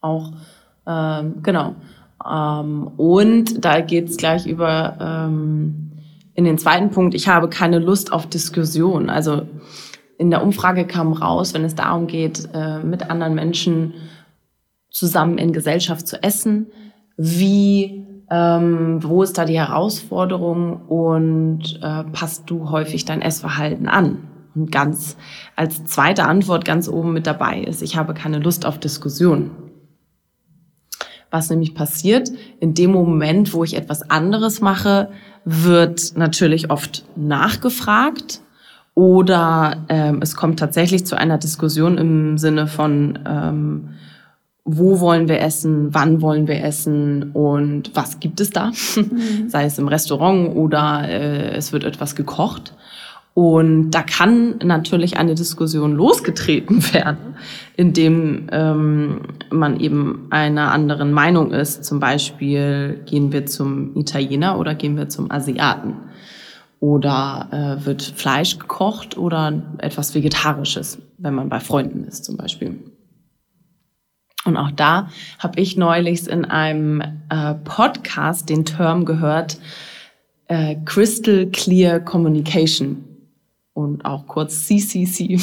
Auch, 0.02 0.34
ähm, 0.88 1.42
genau. 1.42 1.76
Ähm, 2.30 2.88
und 2.98 3.64
da 3.64 3.82
geht 3.82 4.10
es 4.10 4.18
gleich 4.18 4.46
über 4.46 4.98
ähm, 5.00 5.92
in 6.34 6.44
den 6.44 6.58
zweiten 6.58 6.90
Punkt, 6.90 7.16
ich 7.16 7.28
habe 7.28 7.50
keine 7.50 7.80
Lust 7.80 8.12
auf 8.12 8.28
Diskussion. 8.28 9.10
Also 9.10 9.44
in 10.18 10.32
der 10.32 10.44
Umfrage 10.44 10.86
kam 10.86 11.14
raus, 11.14 11.54
wenn 11.54 11.64
es 11.64 11.76
darum 11.76 12.08
geht, 12.08 12.50
äh, 12.54 12.80
mit 12.80 13.10
anderen 13.10 13.36
Menschen 13.36 13.94
zusammen 14.90 15.38
in 15.38 15.54
Gesellschaft 15.54 16.08
zu 16.08 16.22
essen, 16.22 16.68
wie, 17.18 18.06
ähm, 18.30 19.00
wo 19.02 19.24
ist 19.24 19.38
da 19.38 19.46
die 19.46 19.60
Herausforderung 19.60 20.82
und 20.88 21.80
äh, 21.82 22.04
passt 22.12 22.50
du 22.50 22.70
häufig 22.70 23.06
dein 23.06 23.22
Essverhalten 23.22 23.88
an? 23.88 24.20
Und 24.56 24.72
ganz 24.72 25.18
als 25.56 25.86
zweite 25.86 26.26
Antwort 26.26 26.66
ganz 26.66 26.88
oben 26.88 27.14
mit 27.14 27.28
dabei 27.28 27.60
ist, 27.60 27.82
ich 27.82 27.98
habe 27.98 28.14
keine 28.14 28.40
Lust 28.40 28.66
auf 28.66 28.80
Diskussion. 28.80 29.52
Was 31.30 31.50
nämlich 31.50 31.76
passiert, 31.76 32.32
in 32.60 32.74
dem 32.74 32.92
Moment, 32.92 33.54
wo 33.54 33.64
ich 33.64 33.76
etwas 33.76 34.10
anderes 34.10 34.62
mache, 34.62 35.10
wird 35.44 36.14
natürlich 36.16 36.72
oft 36.72 37.06
nachgefragt 37.16 38.42
oder 38.96 39.86
ähm, 39.90 40.20
es 40.22 40.36
kommt 40.36 40.58
tatsächlich 40.58 41.06
zu 41.06 41.18
einer 41.18 41.38
Diskussion 41.38 41.98
im 41.98 42.38
Sinne 42.38 42.68
von, 42.68 43.20
ähm, 43.28 43.90
wo 44.64 45.02
wollen 45.02 45.28
wir 45.28 45.42
essen, 45.42 45.94
wann 45.94 46.22
wollen 46.22 46.48
wir 46.48 46.64
essen 46.64 47.32
und 47.34 47.92
was 47.94 48.22
gibt 48.22 48.40
es 48.40 48.52
da, 48.52 48.72
mhm. 48.96 49.48
sei 49.50 49.66
es 49.66 49.78
im 49.78 49.90
Restaurant 49.90 50.56
oder 50.56 51.08
äh, 51.08 51.56
es 51.56 51.74
wird 51.74 51.84
etwas 51.84 52.16
gekocht. 52.16 52.74
Und 53.36 53.92
da 53.92 54.02
kann 54.02 54.60
natürlich 54.64 55.18
eine 55.18 55.36
Diskussion 55.36 55.92
losgetreten 55.92 56.82
werden, 56.94 57.36
indem 57.76 58.48
ähm, 58.50 59.24
man 59.52 59.78
eben 59.82 60.28
einer 60.30 60.72
anderen 60.72 61.12
Meinung 61.12 61.52
ist. 61.52 61.84
Zum 61.84 62.00
Beispiel 62.00 63.02
gehen 63.06 63.34
wir 63.34 63.46
zum 63.46 63.94
Italiener 63.98 64.58
oder 64.58 64.74
gehen 64.74 64.96
wir 64.96 65.10
zum 65.10 65.30
Asiaten. 65.30 65.96
Oder 66.80 67.50
äh, 67.82 67.86
wird 67.86 68.04
Fleisch 68.04 68.58
gekocht 68.58 69.18
oder 69.18 69.64
etwas 69.80 70.16
Vegetarisches, 70.16 71.00
wenn 71.18 71.36
man 71.36 71.50
bei 71.50 71.60
Freunden 71.60 72.06
ist 72.06 72.24
zum 72.24 72.38
Beispiel. 72.38 72.80
Und 74.46 74.56
auch 74.56 74.72
da 74.72 75.10
habe 75.40 75.60
ich 75.60 75.76
neulich 75.76 76.30
in 76.30 76.46
einem 76.46 77.02
äh, 77.30 77.56
Podcast 77.66 78.48
den 78.48 78.64
Term 78.64 79.04
gehört, 79.04 79.58
äh, 80.48 80.78
Crystal 80.86 81.48
Clear 81.48 82.00
Communication 82.00 83.15
und 83.76 84.06
auch 84.06 84.26
kurz 84.26 84.66
CCC. 84.68 85.38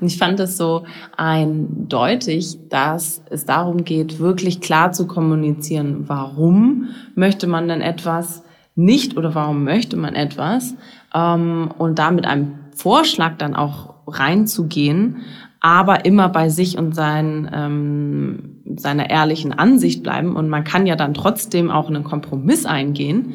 und 0.00 0.06
ich 0.06 0.18
fand 0.18 0.38
es 0.38 0.56
so 0.56 0.84
eindeutig, 1.16 2.58
dass 2.68 3.22
es 3.30 3.44
darum 3.46 3.84
geht, 3.84 4.20
wirklich 4.20 4.60
klar 4.60 4.92
zu 4.92 5.08
kommunizieren, 5.08 6.04
warum 6.06 6.90
möchte 7.16 7.48
man 7.48 7.66
denn 7.66 7.80
etwas 7.80 8.44
nicht 8.76 9.16
oder 9.16 9.34
warum 9.34 9.64
möchte 9.64 9.96
man 9.96 10.14
etwas 10.14 10.74
ähm, 11.14 11.70
und 11.78 11.98
da 11.98 12.10
mit 12.10 12.26
einem 12.26 12.58
Vorschlag 12.76 13.38
dann 13.38 13.54
auch 13.54 13.94
reinzugehen, 14.06 15.22
aber 15.60 16.04
immer 16.04 16.28
bei 16.28 16.50
sich 16.50 16.76
und 16.76 16.94
sein, 16.94 17.50
ähm, 17.54 18.60
seiner 18.76 19.08
ehrlichen 19.08 19.52
Ansicht 19.52 20.02
bleiben. 20.02 20.36
Und 20.36 20.50
man 20.50 20.64
kann 20.64 20.84
ja 20.84 20.94
dann 20.94 21.14
trotzdem 21.14 21.70
auch 21.70 21.88
einen 21.88 22.04
Kompromiss 22.04 22.66
eingehen 22.66 23.34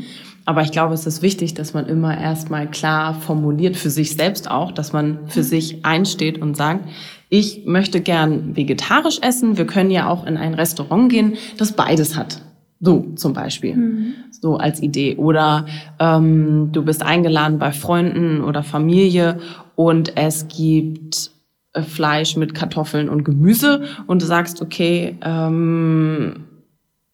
aber 0.50 0.64
ich 0.64 0.72
glaube, 0.72 0.96
es 0.96 1.06
ist 1.06 1.22
wichtig, 1.22 1.54
dass 1.54 1.76
man 1.76 1.86
immer 1.86 2.18
erstmal 2.18 2.68
klar 2.68 3.14
formuliert, 3.14 3.78
für 3.78 3.92
sich 3.92 4.16
selbst 4.16 4.50
auch, 4.50 4.72
dass 4.72 4.94
man 4.94 5.28
für 5.28 5.44
sich 5.44 5.86
einsteht 5.86 6.42
und 6.42 6.58
sagt, 6.58 6.90
ich 7.30 7.68
möchte 7.68 8.02
gern 8.02 8.56
vegetarisch 8.56 9.20
essen. 9.22 9.60
Wir 9.60 9.68
können 9.68 9.92
ja 9.92 10.10
auch 10.10 10.26
in 10.26 10.38
ein 10.38 10.56
Restaurant 10.56 11.12
gehen, 11.12 11.36
das 11.60 11.74
beides 11.74 12.18
hat. 12.18 12.42
So 12.80 13.12
zum 13.16 13.34
Beispiel. 13.34 13.76
Mhm. 13.76 14.14
So 14.32 14.58
als 14.58 14.82
Idee. 14.82 15.18
Oder 15.18 15.68
ähm, 16.00 16.70
du 16.72 16.84
bist 16.84 17.04
eingeladen 17.04 17.60
bei 17.60 17.72
Freunden 17.72 18.42
oder 18.44 18.64
Familie 18.64 19.38
und 19.76 20.18
es 20.18 20.48
gibt 20.48 21.30
äh, 21.74 21.84
Fleisch 21.84 22.38
mit 22.38 22.56
Kartoffeln 22.56 23.08
und 23.08 23.24
Gemüse 23.24 23.84
und 24.08 24.24
du 24.24 24.26
sagst, 24.26 24.64
okay, 24.64 25.16
ähm, 25.22 26.46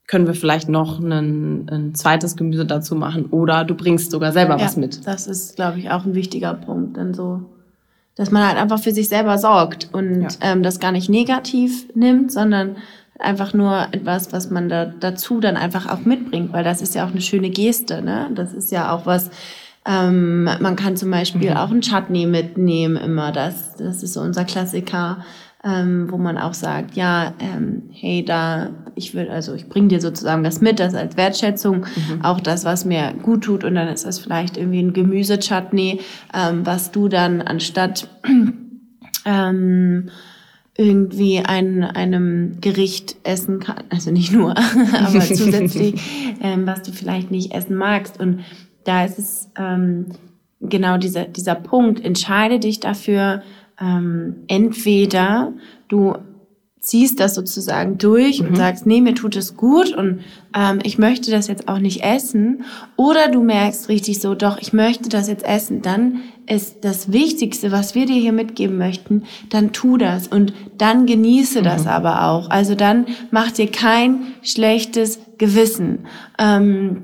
können 0.08 0.28
wir 0.28 0.36
vielleicht 0.36 0.70
noch 0.70 1.00
ein, 1.00 1.68
ein 1.70 1.96
zweites 1.96 2.36
Gemüse 2.36 2.66
dazu 2.66 2.96
machen 2.96 3.26
oder 3.28 3.64
du 3.64 3.76
bringst 3.76 4.12
sogar 4.12 4.32
selber 4.32 4.58
ja, 4.58 4.66
was 4.66 4.78
mit. 4.78 5.06
Das 5.08 5.28
ist, 5.28 5.56
glaube 5.56 5.80
ich, 5.80 5.90
auch 5.90 6.06
ein 6.06 6.14
wichtiger 6.14 6.54
Punkt, 6.54 6.98
dann 6.98 7.14
so, 7.14 7.42
dass 8.16 8.32
man 8.32 8.48
halt 8.48 8.58
einfach 8.58 8.80
für 8.80 8.92
sich 8.92 9.10
selber 9.10 9.38
sorgt 9.38 9.90
und 9.94 10.22
ja. 10.22 10.30
ähm, 10.42 10.64
das 10.64 10.80
gar 10.80 10.92
nicht 10.92 11.10
negativ 11.10 11.88
nimmt, 11.96 12.32
sondern 12.32 12.78
einfach 13.18 13.54
nur 13.54 13.88
etwas, 13.92 14.32
was 14.32 14.50
man 14.52 14.70
da 14.70 14.86
dazu 14.86 15.40
dann 15.40 15.58
einfach 15.58 15.92
auch 15.92 16.06
mitbringt, 16.06 16.54
weil 16.54 16.64
das 16.64 16.82
ist 16.82 16.96
ja 16.96 17.06
auch 17.06 17.12
eine 17.12 17.22
schöne 17.22 17.50
Geste, 17.50 18.02
ne? 18.02 18.30
Das 18.36 18.54
ist 18.54 18.72
ja 18.72 18.92
auch 18.94 19.06
was, 19.06 19.32
ähm, 19.88 20.44
man 20.44 20.76
kann 20.76 20.98
zum 20.98 21.12
Beispiel 21.12 21.52
mhm. 21.52 21.58
auch 21.58 21.72
ein 21.72 21.82
Chutney 21.82 22.26
mitnehmen 22.26 22.98
immer, 22.98 23.32
das, 23.32 23.76
das 23.78 24.04
ist 24.04 24.14
so 24.14 24.22
unser 24.22 24.44
Klassiker 24.44 25.24
ähm, 25.66 26.12
wo 26.12 26.18
man 26.18 26.38
auch 26.38 26.54
sagt, 26.54 26.96
ja, 26.96 27.34
ähm, 27.40 27.84
hey, 27.92 28.24
da, 28.24 28.70
ich 28.94 29.16
will, 29.16 29.30
also 29.30 29.56
ich 29.56 29.68
bringe 29.68 29.88
dir 29.88 30.00
sozusagen 30.00 30.44
das 30.44 30.62
mit, 30.62 30.80
das 30.80 30.94
als 30.94 31.18
Wertschätzung, 31.18 31.88
mhm. 31.96 32.24
auch 32.24 32.40
das, 32.40 32.66
was 32.66 32.86
mir 32.86 33.14
gut 33.24 33.46
tut, 33.46 33.64
und 33.64 33.74
dann 33.74 33.88
ist 33.88 34.06
das 34.06 34.20
vielleicht 34.20 34.58
irgendwie 34.58 34.80
ein 34.80 34.94
Gemüsechutney, 34.94 36.02
ähm, 36.34 36.66
was 36.66 36.92
du 36.92 37.08
dann 37.08 37.42
anstatt 37.42 38.08
ähm, 39.26 40.10
irgendwie 40.78 41.40
ein, 41.40 41.84
einem 41.84 42.62
Gericht 42.62 43.16
essen 43.24 43.60
kann, 43.60 43.86
also 43.90 44.12
nicht 44.12 44.32
nur, 44.32 44.56
aber 44.94 45.20
zusätzlich, 45.22 46.00
ähm, 46.44 46.68
was 46.68 46.84
du 46.84 46.92
vielleicht 46.92 47.32
nicht 47.32 47.54
essen 47.54 47.76
magst. 47.76 48.20
Und 48.20 48.42
da 48.84 49.04
ist 49.04 49.18
es 49.18 49.50
ähm, 49.58 50.08
genau 50.62 50.98
dieser, 50.98 51.26
dieser 51.26 51.56
Punkt, 51.56 52.06
entscheide 52.06 52.60
dich 52.60 52.82
dafür, 52.82 53.42
ähm, 53.80 54.44
entweder 54.48 55.54
du 55.88 56.16
ziehst 56.86 57.20
das 57.20 57.34
sozusagen 57.34 57.98
durch 57.98 58.42
mhm. 58.42 58.50
und 58.50 58.56
sagst, 58.58 58.86
nee, 58.86 59.02
mir 59.02 59.16
tut 59.16 59.36
es 59.36 59.58
gut 59.58 59.92
und 59.92 60.20
ähm, 60.56 60.80
ich 60.84 60.98
möchte 61.00 61.32
das 61.32 61.48
jetzt 61.48 61.68
auch 61.68 61.80
nicht 61.80 62.04
essen. 62.04 62.64
Oder 62.96 63.30
du 63.30 63.42
merkst 63.42 63.90
richtig 63.90 64.22
so, 64.22 64.36
doch, 64.36 64.60
ich 64.60 64.72
möchte 64.72 65.10
das 65.10 65.28
jetzt 65.28 65.44
essen. 65.44 65.82
Dann 65.82 66.22
ist 66.48 66.86
das 66.86 67.12
Wichtigste, 67.12 67.72
was 67.72 67.96
wir 67.96 68.06
dir 68.06 68.22
hier 68.22 68.34
mitgeben 68.34 68.78
möchten, 68.78 69.24
dann 69.50 69.74
tu 69.74 69.98
das 69.98 70.28
und 70.28 70.54
dann 70.78 71.08
genieße 71.08 71.64
das 71.64 71.84
mhm. 71.84 71.90
aber 71.90 72.24
auch. 72.26 72.52
Also 72.52 72.76
dann 72.76 73.08
mach 73.32 73.52
dir 73.52 73.68
kein 73.68 74.28
schlechtes 74.44 75.20
Gewissen. 75.40 76.06
Ähm, 76.38 77.04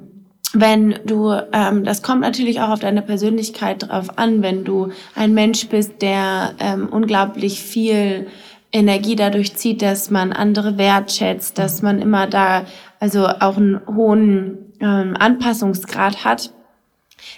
wenn 0.53 0.99
du, 1.05 1.31
ähm, 1.53 1.83
das 1.83 2.01
kommt 2.01 2.21
natürlich 2.21 2.59
auch 2.61 2.69
auf 2.69 2.79
deine 2.79 3.01
Persönlichkeit 3.01 3.87
drauf 3.87 4.17
an, 4.17 4.41
wenn 4.41 4.63
du 4.63 4.89
ein 5.15 5.33
Mensch 5.33 5.67
bist, 5.69 6.01
der 6.01 6.53
ähm, 6.59 6.89
unglaublich 6.89 7.61
viel 7.61 8.27
Energie 8.73 9.15
dadurch 9.15 9.55
zieht, 9.55 9.81
dass 9.81 10.09
man 10.09 10.33
andere 10.33 10.77
wertschätzt, 10.77 11.57
dass 11.57 11.81
man 11.81 11.99
immer 11.99 12.27
da 12.27 12.65
also 12.99 13.27
auch 13.27 13.57
einen 13.57 13.81
hohen 13.87 14.73
ähm, 14.79 15.15
Anpassungsgrad 15.17 16.23
hat. 16.23 16.51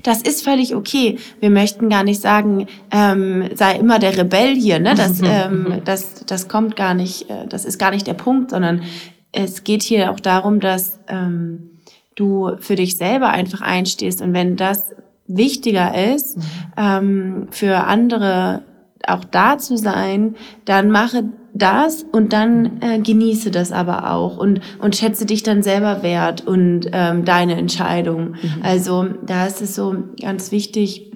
Das 0.01 0.21
ist 0.21 0.43
völlig 0.43 0.75
okay. 0.75 1.19
Wir 1.39 1.49
möchten 1.49 1.89
gar 1.89 2.03
nicht 2.03 2.21
sagen, 2.21 2.67
ähm, 2.91 3.49
sei 3.53 3.75
immer 3.75 3.99
der 3.99 4.17
Rebell 4.17 4.55
hier. 4.55 4.79
Ne? 4.79 4.95
Das, 4.95 5.21
ähm, 5.23 5.81
das, 5.85 6.25
das 6.25 6.47
kommt 6.47 6.75
gar 6.75 6.93
nicht, 6.93 7.29
äh, 7.29 7.47
das 7.47 7.65
ist 7.65 7.77
gar 7.77 7.91
nicht 7.91 8.07
der 8.07 8.13
Punkt, 8.13 8.51
sondern 8.51 8.83
es 9.31 9.63
geht 9.63 9.83
hier 9.83 10.11
auch 10.11 10.19
darum, 10.19 10.59
dass 10.59 10.99
ähm, 11.07 11.72
du 12.15 12.51
für 12.59 12.75
dich 12.75 12.97
selber 12.97 13.29
einfach 13.29 13.61
einstehst. 13.61 14.21
Und 14.21 14.33
wenn 14.33 14.55
das 14.55 14.91
wichtiger 15.27 16.13
ist, 16.13 16.37
mhm. 16.37 16.43
ähm, 16.77 17.47
für 17.51 17.85
andere 17.85 18.63
auch 19.05 19.23
da 19.25 19.57
zu 19.57 19.77
sein, 19.77 20.35
dann 20.65 20.89
mache 20.89 21.25
das 21.53 22.03
und 22.03 22.33
dann 22.33 22.81
äh, 22.81 22.99
genieße 22.99 23.51
das 23.51 23.71
aber 23.71 24.11
auch 24.11 24.37
und, 24.37 24.61
und 24.79 24.95
schätze 24.95 25.25
dich 25.25 25.43
dann 25.43 25.61
selber 25.61 26.01
wert 26.01 26.47
und 26.47 26.89
ähm, 26.91 27.25
deine 27.25 27.55
Entscheidung. 27.55 28.31
Mhm. 28.31 28.63
Also 28.63 29.05
da 29.25 29.45
ist 29.45 29.61
es 29.61 29.75
so 29.75 29.95
ganz 30.19 30.51
wichtig, 30.51 31.11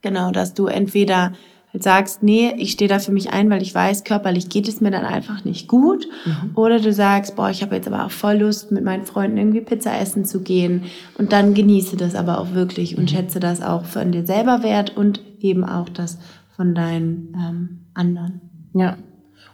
genau, 0.00 0.30
dass 0.30 0.54
du 0.54 0.66
entweder 0.66 1.32
halt 1.74 1.82
sagst, 1.82 2.22
nee, 2.22 2.54
ich 2.56 2.70
stehe 2.70 2.88
da 2.88 3.00
für 3.00 3.12
mich 3.12 3.32
ein, 3.32 3.50
weil 3.50 3.60
ich 3.60 3.74
weiß, 3.74 4.04
körperlich 4.04 4.48
geht 4.48 4.68
es 4.68 4.80
mir 4.80 4.92
dann 4.92 5.04
einfach 5.04 5.44
nicht 5.44 5.66
gut. 5.66 6.06
Mhm. 6.24 6.52
Oder 6.54 6.78
du 6.78 6.92
sagst, 6.92 7.34
boah, 7.34 7.50
ich 7.50 7.62
habe 7.62 7.74
jetzt 7.74 7.88
aber 7.88 8.06
auch 8.06 8.10
voll 8.10 8.36
Lust, 8.36 8.70
mit 8.70 8.84
meinen 8.84 9.04
Freunden 9.04 9.36
irgendwie 9.36 9.60
Pizza 9.60 9.98
essen 10.00 10.24
zu 10.24 10.40
gehen. 10.40 10.84
Und 11.18 11.32
dann 11.32 11.52
genieße 11.52 11.96
das 11.96 12.14
aber 12.14 12.38
auch 12.38 12.52
wirklich 12.54 12.96
und 12.96 13.04
mhm. 13.04 13.08
schätze 13.08 13.40
das 13.40 13.60
auch 13.60 13.84
von 13.84 14.12
dir 14.12 14.24
selber 14.24 14.62
wert 14.62 14.96
und 14.96 15.20
eben 15.40 15.64
auch 15.64 15.88
das 15.88 16.18
von 16.56 16.74
deinen 16.74 17.34
ähm, 17.36 17.80
anderen. 17.92 18.40
Ja. 18.72 18.96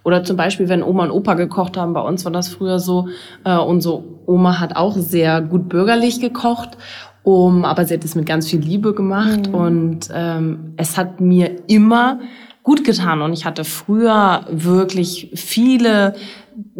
Oder 0.02 0.24
zum 0.24 0.36
Beispiel, 0.36 0.68
wenn 0.68 0.82
Oma 0.82 1.04
und 1.04 1.10
Opa 1.10 1.34
gekocht 1.34 1.76
haben, 1.76 1.92
bei 1.92 2.00
uns 2.00 2.24
war 2.24 2.32
das 2.32 2.48
früher 2.48 2.78
so, 2.78 3.08
äh, 3.44 3.56
unsere 3.56 4.02
Oma 4.26 4.60
hat 4.60 4.76
auch 4.76 4.96
sehr 4.96 5.42
gut 5.42 5.68
bürgerlich 5.68 6.20
gekocht 6.20 6.78
um, 7.22 7.64
aber 7.64 7.84
sie 7.84 7.94
hat 7.94 8.04
es 8.04 8.14
mit 8.14 8.26
ganz 8.26 8.48
viel 8.48 8.60
Liebe 8.60 8.94
gemacht 8.94 9.48
mhm. 9.48 9.54
und 9.54 10.08
ähm, 10.12 10.74
es 10.76 10.96
hat 10.96 11.20
mir 11.20 11.56
immer 11.66 12.20
gut 12.62 12.84
getan 12.84 13.22
und 13.22 13.32
ich 13.32 13.44
hatte 13.44 13.64
früher 13.64 14.46
wirklich 14.50 15.30
viele 15.34 16.14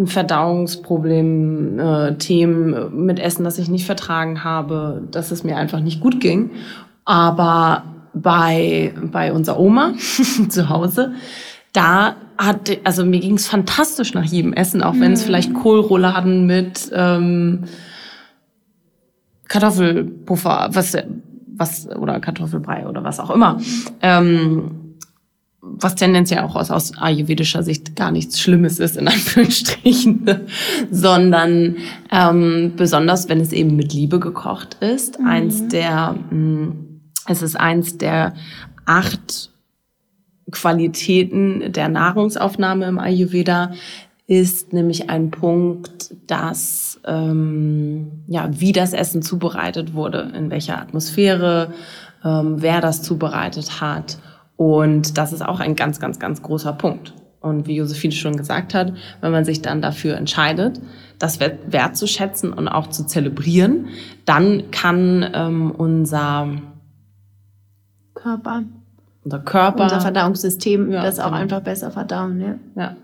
Verdauungsprobleme, 0.04 2.10
äh, 2.10 2.18
Themen 2.18 3.04
mit 3.04 3.18
Essen, 3.18 3.44
das 3.44 3.58
ich 3.58 3.68
nicht 3.68 3.86
vertragen 3.86 4.44
habe, 4.44 5.02
dass 5.10 5.30
es 5.30 5.44
mir 5.44 5.56
einfach 5.56 5.80
nicht 5.80 6.00
gut 6.00 6.20
ging. 6.20 6.50
Aber 7.04 7.84
bei, 8.12 8.92
bei 9.10 9.32
unserer 9.32 9.58
Oma 9.58 9.94
zu 10.48 10.68
Hause, 10.68 11.14
da 11.72 12.16
hat, 12.36 12.78
also 12.84 13.04
mir 13.04 13.20
ging 13.20 13.34
es 13.34 13.46
fantastisch 13.46 14.14
nach 14.14 14.24
jedem 14.24 14.52
Essen, 14.52 14.82
auch 14.82 14.94
wenn 14.98 15.12
es 15.12 15.22
mhm. 15.22 15.26
vielleicht 15.26 15.54
Kohlrouladen 15.54 16.46
mit 16.46 16.90
ähm, 16.92 17.64
Kartoffelpuffer, 19.50 20.70
was, 20.72 20.96
was, 21.56 21.88
oder 21.88 22.20
Kartoffelbrei 22.20 22.86
oder 22.86 23.02
was 23.02 23.18
auch 23.18 23.30
immer. 23.30 23.60
Ähm, 24.00 24.96
was 25.60 25.96
tendenziell 25.96 26.40
auch 26.40 26.54
aus, 26.56 26.70
aus 26.70 26.96
ayurvedischer 26.96 27.62
Sicht 27.62 27.96
gar 27.96 28.12
nichts 28.12 28.40
Schlimmes 28.40 28.78
ist, 28.78 28.96
in 28.96 29.08
Anführungsstrichen, 29.08 30.24
sondern 30.90 31.76
ähm, 32.12 32.74
besonders, 32.76 33.28
wenn 33.28 33.40
es 33.40 33.52
eben 33.52 33.76
mit 33.76 33.92
Liebe 33.92 34.20
gekocht 34.20 34.78
ist. 34.80 35.18
Mhm. 35.18 35.26
Eins 35.26 35.68
der, 35.68 36.14
mh, 36.30 36.36
mm, 36.36 37.00
es 37.26 37.42
ist 37.42 37.58
eins 37.58 37.98
der 37.98 38.34
acht 38.86 39.50
Qualitäten 40.52 41.72
der 41.72 41.88
Nahrungsaufnahme 41.88 42.86
im 42.86 42.98
Ayurveda, 42.98 43.72
ist 44.26 44.72
nämlich 44.72 45.10
ein 45.10 45.32
Punkt, 45.32 46.14
dass 46.28 46.89
ähm, 47.06 48.24
ja 48.26 48.48
wie 48.50 48.72
das 48.72 48.92
Essen 48.92 49.22
zubereitet 49.22 49.94
wurde, 49.94 50.32
in 50.34 50.50
welcher 50.50 50.80
Atmosphäre, 50.80 51.72
ähm, 52.24 52.56
wer 52.58 52.80
das 52.80 53.02
zubereitet 53.02 53.80
hat 53.80 54.18
und 54.56 55.16
das 55.16 55.32
ist 55.32 55.42
auch 55.42 55.60
ein 55.60 55.76
ganz 55.76 56.00
ganz 56.00 56.18
ganz 56.18 56.42
großer 56.42 56.72
Punkt. 56.72 57.14
Und 57.40 57.66
wie 57.66 57.76
Josephine 57.76 58.12
schon 58.12 58.36
gesagt 58.36 58.74
hat, 58.74 58.92
wenn 59.22 59.32
man 59.32 59.46
sich 59.46 59.62
dann 59.62 59.80
dafür 59.80 60.16
entscheidet, 60.16 60.78
das 61.18 61.40
wertzuschätzen 61.40 62.52
und 62.52 62.68
auch 62.68 62.88
zu 62.88 63.06
zelebrieren, 63.06 63.88
dann 64.26 64.70
kann 64.70 65.26
ähm, 65.32 65.70
unser 65.70 66.48
Körper, 68.14 68.64
unser 69.24 69.38
Körper, 69.38 69.84
unser 69.84 70.02
Verdauungssystem 70.02 70.92
ja, 70.92 71.02
das 71.02 71.18
auch 71.18 71.26
genau. 71.26 71.38
einfach 71.38 71.60
besser 71.60 71.90
verdauen. 71.90 72.40
Ja. 72.40 72.56
ja. 72.76 72.96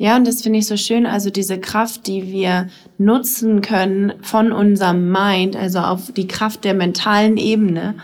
Ja, 0.00 0.16
und 0.16 0.28
das 0.28 0.42
finde 0.42 0.60
ich 0.60 0.66
so 0.66 0.76
schön, 0.76 1.06
also 1.06 1.28
diese 1.28 1.58
Kraft, 1.58 2.06
die 2.06 2.30
wir 2.30 2.68
nutzen 2.98 3.62
können 3.62 4.12
von 4.22 4.52
unserem 4.52 5.10
Mind, 5.10 5.56
also 5.56 5.80
auf 5.80 6.12
die 6.12 6.28
Kraft 6.28 6.62
der 6.62 6.74
mentalen 6.74 7.36
Ebene, 7.36 7.96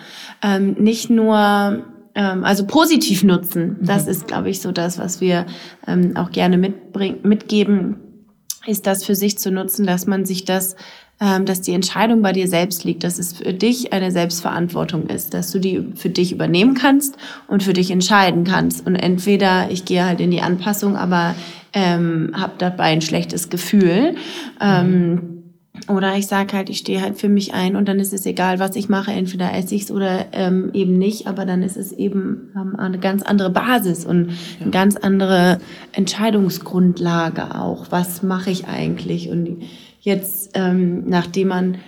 ähm, 0.42 0.72
nicht 0.72 1.08
nur 1.08 1.84
ähm, 2.16 2.44
also 2.44 2.66
positiv 2.66 3.22
nutzen. 3.22 3.76
Das 3.80 4.06
mhm. 4.06 4.10
ist, 4.10 4.26
glaube 4.26 4.50
ich, 4.50 4.60
so 4.60 4.72
das, 4.72 4.98
was 4.98 5.20
wir 5.20 5.46
ähm, 5.86 6.16
auch 6.16 6.32
gerne 6.32 6.58
mitbringen, 6.58 7.18
mitgeben, 7.22 7.96
ist 8.66 8.88
das 8.88 9.04
für 9.04 9.14
sich 9.14 9.38
zu 9.38 9.52
nutzen, 9.52 9.86
dass 9.86 10.06
man 10.08 10.24
sich 10.24 10.44
das 10.44 10.74
ähm, 11.20 11.46
dass 11.46 11.60
die 11.60 11.74
Entscheidung 11.74 12.22
bei 12.22 12.32
dir 12.32 12.48
selbst 12.48 12.82
liegt, 12.82 13.04
dass 13.04 13.20
es 13.20 13.34
für 13.34 13.52
dich 13.52 13.92
eine 13.92 14.10
Selbstverantwortung 14.10 15.06
ist, 15.06 15.32
dass 15.32 15.52
du 15.52 15.60
die 15.60 15.92
für 15.94 16.10
dich 16.10 16.32
übernehmen 16.32 16.74
kannst 16.74 17.16
und 17.46 17.62
für 17.62 17.72
dich 17.72 17.92
entscheiden 17.92 18.42
kannst. 18.42 18.84
Und 18.84 18.96
entweder 18.96 19.70
ich 19.70 19.84
gehe 19.84 20.04
halt 20.04 20.20
in 20.20 20.32
die 20.32 20.40
Anpassung, 20.40 20.96
aber 20.96 21.36
ähm, 21.74 22.30
habe 22.34 22.54
dabei 22.58 22.84
ein 22.84 23.02
schlechtes 23.02 23.50
Gefühl. 23.50 24.14
Ähm, 24.60 25.34
oder 25.88 26.16
ich 26.16 26.28
sage 26.28 26.56
halt, 26.56 26.70
ich 26.70 26.78
stehe 26.78 27.02
halt 27.02 27.18
für 27.18 27.28
mich 27.28 27.52
ein 27.52 27.74
und 27.74 27.88
dann 27.88 27.98
ist 27.98 28.12
es 28.12 28.24
egal, 28.26 28.60
was 28.60 28.76
ich 28.76 28.88
mache. 28.88 29.10
Entweder 29.10 29.52
esse 29.52 29.74
ich 29.74 29.82
es 29.82 29.90
oder 29.90 30.26
ähm, 30.32 30.70
eben 30.72 30.96
nicht, 30.96 31.26
aber 31.26 31.44
dann 31.44 31.62
ist 31.62 31.76
es 31.76 31.92
eben 31.92 32.52
ähm, 32.54 32.76
eine 32.78 32.98
ganz 32.98 33.22
andere 33.22 33.50
Basis 33.50 34.04
und 34.06 34.30
eine 34.60 34.70
ganz 34.70 34.96
andere 34.96 35.58
Entscheidungsgrundlage 35.92 37.60
auch. 37.60 37.86
Was 37.90 38.22
mache 38.22 38.50
ich 38.50 38.68
eigentlich? 38.68 39.28
Und 39.28 39.64
jetzt, 40.00 40.52
ähm, 40.54 41.08
nachdem 41.08 41.48
man 41.48 41.78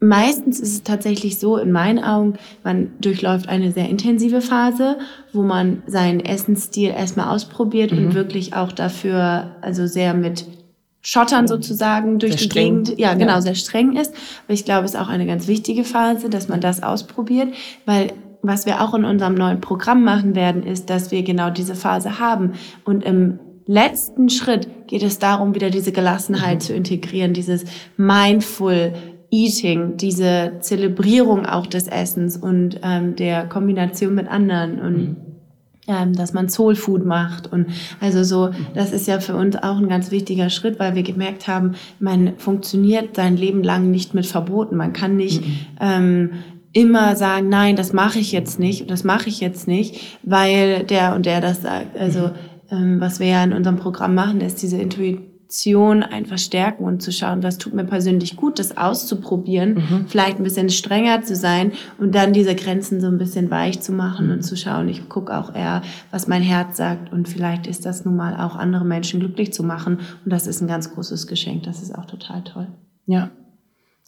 Meistens 0.00 0.60
ist 0.60 0.72
es 0.72 0.82
tatsächlich 0.84 1.38
so, 1.38 1.56
in 1.56 1.72
meinen 1.72 2.02
Augen, 2.02 2.34
man 2.62 2.92
durchläuft 3.00 3.48
eine 3.48 3.72
sehr 3.72 3.88
intensive 3.88 4.40
Phase, 4.40 4.98
wo 5.32 5.42
man 5.42 5.82
seinen 5.86 6.20
Essensstil 6.20 6.90
erstmal 6.90 7.34
ausprobiert 7.34 7.92
mhm. 7.92 7.98
und 7.98 8.14
wirklich 8.14 8.54
auch 8.54 8.70
dafür, 8.70 9.56
also 9.60 9.86
sehr 9.86 10.14
mit 10.14 10.46
Schottern 11.00 11.48
sozusagen 11.48 12.18
durch 12.18 12.32
sehr 12.32 12.38
die 12.38 12.44
streng. 12.44 12.84
Gegend, 12.84 13.00
ja 13.00 13.14
genau, 13.14 13.34
ja. 13.34 13.40
sehr 13.40 13.54
streng 13.54 13.96
ist. 13.96 14.14
Aber 14.44 14.54
ich 14.54 14.64
glaube, 14.64 14.84
es 14.84 14.94
ist 14.94 15.00
auch 15.00 15.08
eine 15.08 15.26
ganz 15.26 15.48
wichtige 15.48 15.84
Phase, 15.84 16.28
dass 16.28 16.48
man 16.48 16.60
das 16.60 16.82
ausprobiert, 16.82 17.54
weil 17.86 18.12
was 18.42 18.66
wir 18.66 18.80
auch 18.82 18.94
in 18.94 19.04
unserem 19.04 19.34
neuen 19.34 19.60
Programm 19.60 20.04
machen 20.04 20.36
werden, 20.36 20.62
ist, 20.62 20.90
dass 20.90 21.10
wir 21.10 21.24
genau 21.24 21.50
diese 21.50 21.74
Phase 21.74 22.20
haben 22.20 22.52
und 22.84 23.04
im 23.04 23.40
letzten 23.66 24.30
Schritt 24.30 24.86
geht 24.86 25.02
es 25.02 25.18
darum, 25.18 25.54
wieder 25.54 25.70
diese 25.70 25.92
Gelassenheit 25.92 26.56
mhm. 26.56 26.60
zu 26.60 26.74
integrieren, 26.74 27.34
dieses 27.34 27.64
mindful 27.96 28.92
Eating, 29.30 29.96
diese 29.96 30.52
Zelebrierung 30.60 31.44
auch 31.46 31.66
des 31.66 31.86
Essens 31.86 32.36
und 32.36 32.80
ähm, 32.82 33.14
der 33.16 33.46
Kombination 33.46 34.14
mit 34.14 34.28
anderen 34.28 34.80
und 34.80 34.96
mhm. 34.96 35.16
ähm, 35.86 36.12
dass 36.14 36.32
man 36.32 36.48
Soul 36.48 36.74
Food 36.74 37.04
macht 37.04 37.52
und 37.52 37.66
also 38.00 38.24
so, 38.24 38.50
das 38.74 38.92
ist 38.92 39.06
ja 39.06 39.20
für 39.20 39.36
uns 39.36 39.56
auch 39.56 39.76
ein 39.76 39.88
ganz 39.88 40.10
wichtiger 40.10 40.48
Schritt, 40.48 40.78
weil 40.78 40.94
wir 40.94 41.02
gemerkt 41.02 41.46
haben, 41.46 41.74
man 42.00 42.38
funktioniert 42.38 43.16
sein 43.16 43.36
Leben 43.36 43.62
lang 43.62 43.90
nicht 43.90 44.14
mit 44.14 44.26
Verboten. 44.26 44.76
Man 44.76 44.94
kann 44.94 45.16
nicht 45.16 45.44
mhm. 45.44 45.56
ähm, 45.80 46.30
immer 46.72 47.16
sagen, 47.16 47.48
nein, 47.48 47.76
das 47.76 47.92
mache 47.92 48.18
ich 48.18 48.32
jetzt 48.32 48.58
nicht 48.58 48.82
und 48.82 48.90
das 48.90 49.04
mache 49.04 49.28
ich 49.28 49.40
jetzt 49.40 49.68
nicht, 49.68 50.18
weil 50.22 50.84
der 50.84 51.14
und 51.14 51.26
der 51.26 51.40
das 51.40 51.62
sagt. 51.62 51.98
Also 51.98 52.30
ähm, 52.70 53.00
was 53.00 53.20
wir 53.20 53.26
ja 53.26 53.44
in 53.44 53.52
unserem 53.52 53.76
Programm 53.76 54.14
machen, 54.14 54.40
ist 54.40 54.62
diese 54.62 54.78
Intuition 55.48 56.02
einfach 56.02 56.36
stärken 56.36 56.84
und 56.84 57.02
zu 57.02 57.10
schauen, 57.10 57.42
was 57.42 57.56
tut 57.56 57.72
mir 57.72 57.84
persönlich 57.84 58.36
gut, 58.36 58.58
das 58.58 58.76
auszuprobieren, 58.76 59.74
mhm. 59.74 60.06
vielleicht 60.06 60.38
ein 60.38 60.42
bisschen 60.44 60.68
strenger 60.68 61.22
zu 61.22 61.34
sein 61.34 61.72
und 61.96 62.14
dann 62.14 62.34
diese 62.34 62.54
Grenzen 62.54 63.00
so 63.00 63.06
ein 63.06 63.16
bisschen 63.16 63.50
weich 63.50 63.80
zu 63.80 63.92
machen 63.92 64.26
mhm. 64.26 64.32
und 64.32 64.42
zu 64.42 64.58
schauen, 64.58 64.90
ich 64.90 65.08
gucke 65.08 65.34
auch 65.34 65.54
eher, 65.54 65.80
was 66.10 66.28
mein 66.28 66.42
Herz 66.42 66.76
sagt 66.76 67.12
und 67.12 67.28
vielleicht 67.28 67.66
ist 67.66 67.86
das 67.86 68.04
nun 68.04 68.16
mal 68.16 68.38
auch 68.38 68.56
andere 68.56 68.84
Menschen 68.84 69.20
glücklich 69.20 69.54
zu 69.54 69.62
machen 69.62 70.00
und 70.24 70.32
das 70.32 70.46
ist 70.46 70.60
ein 70.60 70.68
ganz 70.68 70.92
großes 70.92 71.26
Geschenk, 71.26 71.62
das 71.62 71.82
ist 71.82 71.96
auch 71.96 72.04
total 72.04 72.44
toll. 72.44 72.66
Ja, 73.06 73.30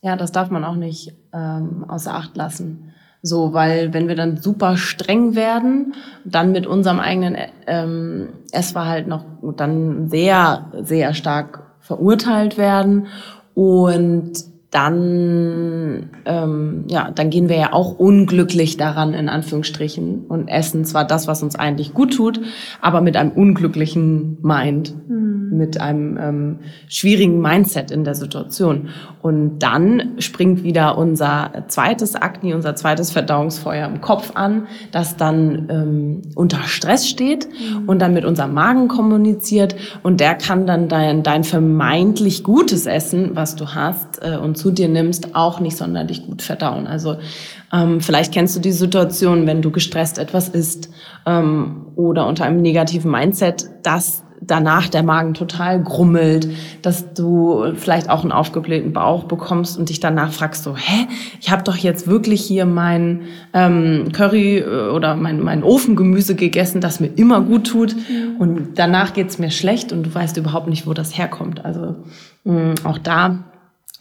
ja, 0.03 0.17
das 0.17 0.33
darf 0.33 0.51
man 0.51 0.65
auch 0.65 0.77
nicht 0.77 1.15
ähm, 1.33 1.87
außer 1.89 2.15
Acht 2.15 2.37
lassen. 2.37 2.93
So, 3.23 3.53
weil 3.53 3.93
wenn 3.93 4.09
wir 4.09 4.17
dann 4.17 4.39
super 4.39 4.77
streng 4.77 5.35
werden, 5.35 5.95
dann 6.25 6.53
mit 6.53 6.67
unserem 6.67 7.01
eigenen 7.01 7.37
ähm, 7.67 8.31
Essverhalten 8.51 9.11
noch 9.11 9.25
dann 9.57 10.09
sehr, 10.09 10.71
sehr 10.83 11.13
stark 11.13 11.71
verurteilt 11.81 12.57
werden. 12.57 13.09
Und 13.55 14.33
dann, 14.71 16.11
ähm, 16.27 16.85
ja, 16.89 17.11
dann 17.11 17.31
gehen 17.31 17.49
wir 17.49 17.57
ja 17.57 17.73
auch 17.73 17.99
unglücklich 17.99 18.77
daran, 18.77 19.15
in 19.15 19.29
Anführungsstrichen, 19.29 20.27
und 20.29 20.47
essen 20.47 20.85
zwar 20.85 21.05
das, 21.05 21.27
was 21.27 21.43
uns 21.43 21.57
eigentlich 21.57 21.93
gut 21.93 22.15
tut, 22.15 22.41
aber 22.81 23.01
mit 23.01 23.17
einem 23.17 23.33
unglücklichen 23.33 24.39
Mind, 24.43 24.95
mhm. 25.09 25.59
mit 25.59 25.81
einem 25.81 26.17
ähm, 26.19 26.59
schwierigen 26.89 27.41
Mindset 27.41 27.91
in 27.91 28.05
der 28.05 28.15
Situation. 28.15 28.91
Und 29.23 29.59
dann 29.59 30.15
springt 30.19 30.63
wieder 30.63 30.97
unser 30.97 31.65
zweites 31.67 32.15
Akne, 32.15 32.55
unser 32.55 32.77
zweites 32.77 33.11
Verdauungsfeuer 33.11 33.89
im 33.89 34.01
Kopf 34.01 34.37
an, 34.37 34.69
das 34.93 35.17
dann 35.17 35.67
ähm, 35.69 36.23
unter 36.37 36.63
Stress 36.63 37.09
steht 37.09 37.49
mhm. 37.49 37.89
und 37.89 38.01
dann 38.01 38.15
mit 38.15 38.25
unserem 38.25 38.55
Magen 38.55 38.87
kommuniziert 38.87 39.75
und 40.05 40.21
der 40.21 40.37
kann 40.37 40.65
dann 40.65 40.89
dein, 40.89 41.25
dein 41.25 41.43
vermeintlich 41.43 42.45
gutes 42.45 42.87
Essen, 42.87 43.31
was 43.35 43.57
du 43.57 43.75
hast, 43.75 44.23
äh, 44.23 44.37
und 44.37 44.60
zu 44.61 44.71
dir 44.71 44.89
nimmst, 44.89 45.35
auch 45.35 45.61
nicht 45.61 45.77
sonderlich 45.77 46.27
gut 46.27 46.43
verdauen. 46.43 46.87
Also 46.87 47.17
ähm, 47.73 48.01
vielleicht 48.01 48.33
kennst 48.33 48.55
du 48.57 48.61
die 48.61 48.73
Situation, 48.73 49.47
wenn 49.47 49.63
du 49.63 49.71
gestresst 49.71 50.19
etwas 50.19 50.49
isst 50.49 50.91
ähm, 51.27 51.87
oder 51.97 52.27
unter 52.27 52.45
einem 52.45 52.61
negativen 52.61 53.11
Mindset, 53.11 53.69
dass 53.83 54.23
danach 54.41 54.89
der 54.89 55.03
Magen 55.03 55.35
total 55.35 55.83
grummelt, 55.83 56.49
dass 56.83 57.13
du 57.13 57.73
vielleicht 57.75 58.09
auch 58.09 58.23
einen 58.23 58.33
aufgeblähten 58.33 58.93
Bauch 58.93 59.25
bekommst 59.25 59.79
und 59.79 59.91
dich 59.91 60.01
danach 60.01 60.33
fragst 60.33 60.65
so, 60.65 60.77
hä, 60.77 61.07
ich 61.41 61.51
habe 61.51 61.63
doch 61.63 61.77
jetzt 61.77 62.07
wirklich 62.07 62.41
hier 62.43 62.65
mein 62.65 63.23
ähm, 63.53 64.11
Curry 64.13 64.59
äh, 64.59 64.91
oder 64.91 65.15
mein, 65.17 65.41
mein 65.41 65.63
Ofengemüse 65.63 66.35
gegessen, 66.35 66.81
das 66.81 67.01
mir 67.01 67.11
immer 67.17 67.41
gut 67.43 67.67
tut 67.67 67.95
und 68.39 68.79
danach 68.79 69.13
geht's 69.13 69.39
mir 69.39 69.51
schlecht 69.51 69.93
und 69.93 70.05
du 70.05 70.15
weißt 70.15 70.37
überhaupt 70.37 70.69
nicht, 70.69 70.87
wo 70.87 70.95
das 70.95 71.17
herkommt. 71.17 71.65
Also 71.65 71.97
mh, 72.45 72.75
auch 72.85 72.99
da 72.99 73.50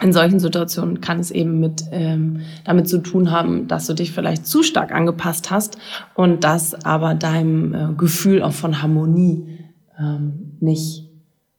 in 0.01 0.13
solchen 0.13 0.39
Situationen 0.39 1.01
kann 1.01 1.19
es 1.19 1.29
eben 1.29 1.59
mit 1.59 1.83
ähm, 1.91 2.41
damit 2.63 2.88
zu 2.88 2.99
tun 2.99 3.31
haben, 3.31 3.67
dass 3.67 3.85
du 3.85 3.93
dich 3.93 4.12
vielleicht 4.12 4.47
zu 4.47 4.63
stark 4.63 4.93
angepasst 4.93 5.51
hast 5.51 5.77
und 6.15 6.43
das 6.43 6.85
aber 6.85 7.15
deinem 7.15 7.73
äh, 7.73 7.93
Gefühl 7.97 8.41
auch 8.41 8.53
von 8.53 8.81
Harmonie 8.81 9.59
ähm, 9.99 10.57
nicht 10.59 11.09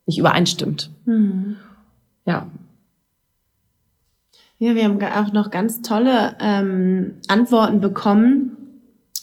nicht 0.07 0.18
übereinstimmt. 0.18 0.90
Mhm. 1.05 1.57
Ja. 2.24 2.46
Ja, 4.59 4.74
wir 4.74 4.85
haben 4.85 5.00
auch 5.03 5.33
noch 5.33 5.50
ganz 5.50 5.83
tolle 5.83 6.37
ähm, 6.40 7.14
Antworten 7.29 7.81
bekommen 7.81 8.57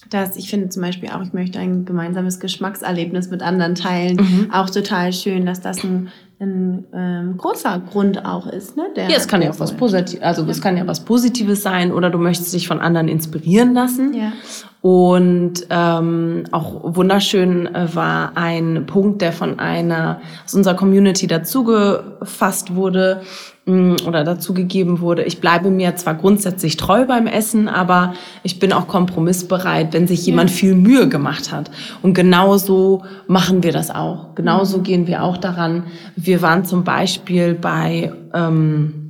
dass 0.10 0.36
ich 0.36 0.50
finde 0.50 0.70
zum 0.70 0.82
Beispiel 0.82 1.10
auch, 1.10 1.22
ich 1.22 1.34
möchte 1.34 1.60
ein 1.60 1.86
gemeinsames 1.86 2.40
Geschmackserlebnis 2.40 3.30
mit 3.30 3.42
anderen 3.42 3.76
teilen. 3.76 4.18
Mhm. 4.18 4.52
Auch 4.52 4.70
total 4.70 5.14
schön, 5.14 5.46
dass 5.46 5.62
das 5.62 5.84
ein, 5.84 6.10
ein 6.40 6.86
ähm, 6.94 7.38
großer 7.38 7.82
Grund 7.92 8.24
auch 8.24 8.48
ist. 8.48 8.78
Ne, 8.78 8.88
der, 8.96 9.10
ja, 9.10 9.18
es 9.18 9.28
kann 9.28 9.42
ja 9.42 9.50
auch 9.50 9.60
was 9.60 9.74
Positives, 9.74 10.22
also 10.24 10.44
ja. 10.44 10.50
es 10.50 10.62
kann 10.62 10.78
ja 10.78 10.86
was 10.86 11.00
Positives 11.00 11.64
sein 11.64 11.92
oder 11.92 12.10
du 12.10 12.20
möchtest 12.20 12.54
dich 12.54 12.68
von 12.68 12.80
anderen 12.80 13.08
inspirieren 13.08 13.74
lassen. 13.74 14.14
Ja. 14.14 14.34
Und 14.90 15.68
ähm, 15.70 16.46
auch 16.52 16.96
wunderschön 16.96 17.68
äh, 17.76 17.94
war 17.94 18.32
ein 18.36 18.86
Punkt, 18.86 19.22
der 19.22 19.34
von 19.34 19.60
einer 19.60 20.22
aus 20.46 20.54
unserer 20.54 20.76
Community 20.76 21.28
dazugefasst 21.28 22.74
wurde, 22.74 23.22
oder 23.68 24.24
dazu 24.24 24.54
gegeben 24.54 25.02
wurde, 25.02 25.24
ich 25.24 25.42
bleibe 25.42 25.70
mir 25.70 25.94
zwar 25.98 26.16
grundsätzlich 26.16 26.78
treu 26.78 27.06
beim 27.06 27.28
Essen, 27.28 27.68
aber 27.68 28.14
ich 28.44 28.60
bin 28.60 28.72
auch 28.72 28.88
kompromissbereit, 28.88 29.92
wenn 29.92 30.08
sich 30.08 30.26
jemand 30.26 30.52
viel 30.52 30.74
Mühe 30.74 31.10
gemacht 31.10 31.52
hat. 31.52 31.70
Und 32.02 32.14
genauso 32.14 33.04
machen 33.28 33.64
wir 33.64 33.74
das 33.74 33.92
auch. 33.92 34.36
Genauso 34.36 34.80
gehen 34.80 35.06
wir 35.06 35.22
auch 35.22 35.36
daran. 35.36 35.84
Wir 36.16 36.42
waren 36.42 36.64
zum 36.64 36.86
Beispiel 36.86 37.56
bei 37.56 38.14
ähm, 38.34 39.07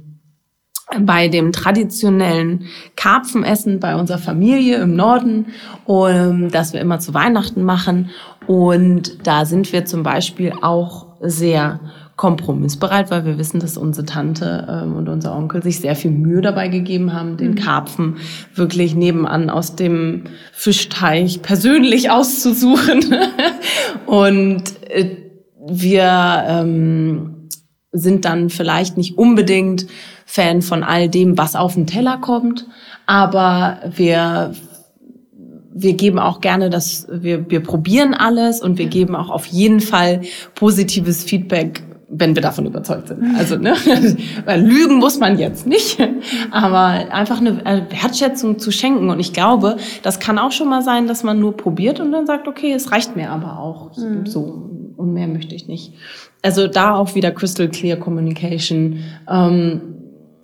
bei 1.01 1.27
dem 1.27 1.51
traditionellen 1.51 2.67
Karpfenessen 2.95 3.79
bei 3.79 3.95
unserer 3.95 4.19
Familie 4.19 4.77
im 4.77 4.95
Norden, 4.95 5.47
um, 5.85 6.49
das 6.49 6.73
wir 6.73 6.79
immer 6.79 6.99
zu 6.99 7.13
Weihnachten 7.13 7.63
machen. 7.63 8.09
Und 8.47 9.27
da 9.27 9.45
sind 9.45 9.73
wir 9.73 9.85
zum 9.85 10.03
Beispiel 10.03 10.53
auch 10.61 11.07
sehr 11.19 11.81
kompromissbereit, 12.15 13.11
weil 13.11 13.25
wir 13.25 13.37
wissen, 13.37 13.59
dass 13.59 13.77
unsere 13.77 14.05
Tante 14.05 14.65
ähm, 14.69 14.95
und 14.95 15.07
unser 15.07 15.35
Onkel 15.35 15.61
sich 15.61 15.79
sehr 15.79 15.95
viel 15.95 16.11
Mühe 16.11 16.41
dabei 16.41 16.67
gegeben 16.67 17.13
haben, 17.13 17.37
den 17.37 17.51
mhm. 17.51 17.55
Karpfen 17.55 18.17
wirklich 18.55 18.95
nebenan 18.95 19.49
aus 19.49 19.75
dem 19.75 20.23
Fischteich 20.51 21.41
persönlich 21.43 22.09
auszusuchen. 22.09 23.15
und 24.07 24.63
äh, 24.89 25.17
wir 25.69 26.43
ähm, 26.47 27.49
sind 27.91 28.25
dann 28.25 28.49
vielleicht 28.49 28.97
nicht 28.97 29.17
unbedingt 29.17 29.85
Fan 30.29 30.61
von 30.61 30.83
all 30.83 31.09
dem, 31.09 31.37
was 31.37 31.55
auf 31.55 31.73
den 31.73 31.87
Teller 31.87 32.17
kommt, 32.17 32.67
aber 33.05 33.79
wir 33.95 34.53
wir 35.79 35.93
geben 35.93 36.17
auch 36.17 36.41
gerne 36.41 36.71
das, 36.71 37.07
wir, 37.11 37.51
wir 37.51 37.61
probieren 37.61 38.15
alles 38.15 38.61
und 38.61 38.79
wir 38.79 38.87
geben 38.87 39.15
auch 39.15 39.29
auf 39.29 39.45
jeden 39.45 39.79
Fall 39.79 40.21
positives 40.55 41.23
Feedback 41.23 41.83
wenn 42.09 42.35
wir 42.35 42.41
davon 42.41 42.65
überzeugt 42.65 43.09
sind. 43.09 43.35
Also, 43.37 43.57
ne, 43.57 43.75
weil 44.45 44.65
lügen 44.65 44.95
muss 44.95 45.19
man 45.19 45.37
jetzt 45.37 45.67
nicht, 45.67 45.97
aber 46.51 47.13
einfach 47.13 47.41
eine 47.41 47.85
Wertschätzung 47.89 48.59
zu 48.59 48.71
schenken. 48.71 49.09
Und 49.09 49.19
ich 49.19 49.33
glaube, 49.33 49.75
das 50.03 50.19
kann 50.19 50.39
auch 50.39 50.53
schon 50.53 50.69
mal 50.69 50.81
sein, 50.81 51.07
dass 51.07 51.23
man 51.23 51.39
nur 51.39 51.57
probiert 51.57 51.99
und 51.99 52.13
dann 52.13 52.25
sagt, 52.25 52.47
okay, 52.47 52.71
es 52.71 52.91
reicht 52.91 53.17
mir 53.17 53.29
aber 53.29 53.59
auch 53.59 53.97
mhm. 53.97 54.25
so 54.25 54.69
und 54.95 55.13
mehr 55.13 55.27
möchte 55.27 55.53
ich 55.53 55.67
nicht. 55.67 55.93
Also 56.41 56.67
da 56.67 56.95
auch 56.95 57.13
wieder 57.13 57.31
Crystal 57.31 57.67
Clear 57.67 57.97
Communication, 57.97 58.99
ähm, 59.29 59.81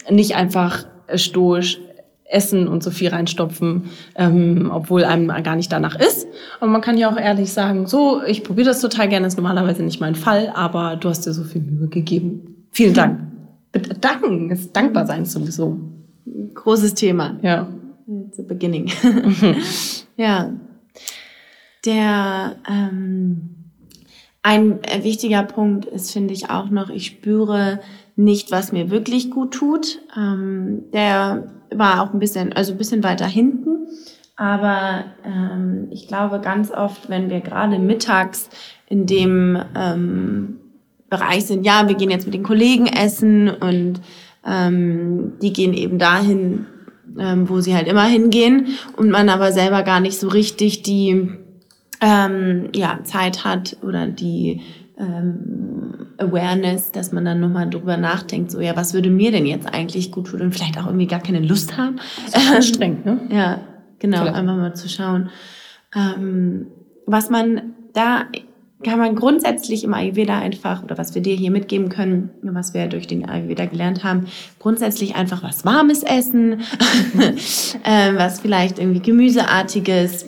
nicht 0.10 0.36
einfach 0.36 0.86
stoisch 1.16 1.80
essen 2.26 2.68
und 2.68 2.84
so 2.84 2.89
viel 2.92 3.10
reinstopfen, 3.10 3.89
ähm, 4.16 4.72
obwohl 4.74 5.04
einem 5.04 5.28
gar 5.44 5.56
nicht 5.56 5.72
danach 5.72 5.96
ist. 5.96 6.28
Und 6.60 6.72
man 6.72 6.82
kann 6.82 6.98
ja 6.98 7.12
auch 7.12 7.18
ehrlich 7.18 7.54
sagen, 7.54 7.86
so, 7.86 8.24
ich 8.24 8.44
probiere 8.44 8.70
das 8.70 8.82
total 8.82 9.08
gerne, 9.08 9.28
ist 9.28 9.38
normalerweise 9.38 9.84
nicht 9.84 10.02
mein 10.02 10.16
Fall, 10.16 10.52
aber 10.56 10.96
du 10.96 11.10
hast 11.10 11.26
dir 11.26 11.34
so 11.34 11.44
viel 11.44 11.62
Mühe 11.62 11.88
gegeben. 11.88 12.66
Vielen 12.72 12.94
Dank. 12.94 13.20
Danken 14.02 14.50
ist 14.52 14.76
dankbar 14.76 15.06
sein 15.06 15.26
sowieso. 15.26 15.78
Großes 16.54 16.94
Thema. 16.96 17.38
Ja. 17.42 17.68
The 18.32 18.44
beginning. 18.44 18.92
ja. 20.18 20.52
Der 21.86 22.56
ähm, 22.70 23.50
ein 24.42 24.80
wichtiger 25.02 25.44
Punkt 25.44 25.86
ist, 25.86 26.12
finde 26.12 26.34
ich 26.34 26.50
auch 26.50 26.70
noch, 26.70 26.89
ich 26.89 27.06
spüre 27.06 27.80
nicht, 28.15 28.52
was 28.52 28.71
mir 28.71 28.89
wirklich 28.91 29.32
gut 29.32 29.54
tut. 29.54 29.99
Ähm, 30.15 30.84
der 30.93 31.52
war 31.71 32.02
auch 32.02 32.13
ein 32.13 32.19
bisschen, 32.19 32.54
also 32.54 32.73
ein 32.73 32.78
bisschen 32.78 33.04
weiter 33.04 33.26
hinten. 33.26 33.88
Aber 34.36 35.06
ähm, 35.23 35.88
ich 35.91 36.08
glaube 36.08 36.39
ganz 36.39 36.71
oft, 36.71 37.10
wenn 37.10 37.30
wir 37.30 37.41
gerade 37.41 37.80
mittags 37.80 38.49
in 38.88 39.06
dem 39.06 39.58
ähm, 39.76 40.60
Bereich 41.10 41.45
sind, 41.45 41.65
ja, 41.65 41.88
wir 41.88 41.95
gehen 41.95 42.10
jetzt 42.10 42.26
mit 42.26 42.34
den 42.34 42.43
Kollegen 42.43 42.88
essen 42.88 43.49
und 43.49 44.02
ähm, 44.45 45.34
die 45.41 45.54
gehen 45.54 45.73
eben 45.73 45.99
dahin, 45.99 46.65
ähm, 47.19 47.47
wo 47.47 47.60
sie 47.62 47.76
halt 47.76 47.88
immer 47.88 48.06
hingehen 48.06 48.69
und 48.97 49.10
man 49.12 49.30
aber 49.30 49.52
selber 49.52 49.84
gar 49.84 49.99
nicht 49.99 50.19
so 50.19 50.28
richtig 50.28 50.82
die 50.82 51.30
ähm, 52.02 52.69
ja, 52.73 52.99
Zeit 53.04 53.45
hat 53.45 53.78
oder 53.84 54.08
die 54.08 54.62
ähm, 54.97 56.03
Awareness, 56.24 56.92
dass 56.92 57.12
man 57.12 57.26
dann 57.26 57.40
nochmal 57.40 57.70
drüber 57.70 57.98
nachdenkt, 57.98 58.52
so 58.52 58.60
ja, 58.60 58.76
was 58.76 58.94
würde 58.94 59.10
mir 59.10 59.32
denn 59.32 59.46
jetzt 59.46 59.68
eigentlich 59.74 60.12
gut 60.12 60.28
tun 60.28 60.42
und 60.42 60.54
vielleicht 60.54 60.78
auch 60.78 60.86
irgendwie 60.86 61.08
gar 61.08 61.22
keine 61.22 61.40
Lust 61.40 61.78
haben. 61.78 61.98
Das 62.32 62.44
ist 62.44 62.52
anstrengend, 62.52 63.06
ne? 63.06 63.20
Ja, 63.30 63.62
genau, 64.00 64.20
vielleicht. 64.20 64.36
einfach 64.36 64.56
mal 64.56 64.76
zu 64.76 64.90
schauen. 64.90 65.30
Ähm, 65.96 66.68
was 67.06 67.30
man 67.30 67.74
da 67.94 68.26
kann 68.84 69.00
man 69.00 69.16
grundsätzlich 69.16 69.84
im 69.84 69.94
Ayurveda 69.94 70.38
einfach, 70.38 70.84
oder 70.84 70.98
was 70.98 71.16
wir 71.16 71.22
dir 71.22 71.36
hier 71.36 71.52
mitgeben 71.52 71.90
können, 71.90 72.32
was 72.42 72.74
wir 72.74 72.88
durch 72.88 73.08
den 73.08 73.28
Ayurveda 73.28 73.66
gelernt 73.66 74.04
haben, 74.04 74.28
grundsätzlich 74.60 75.16
einfach 75.16 75.42
was 75.42 75.66
Warmes 75.66 76.04
essen, 76.04 76.62
äh, 77.84 78.14
was 78.16 78.42
vielleicht 78.42 78.80
irgendwie 78.80 79.00
Gemüseartiges. 79.00 80.26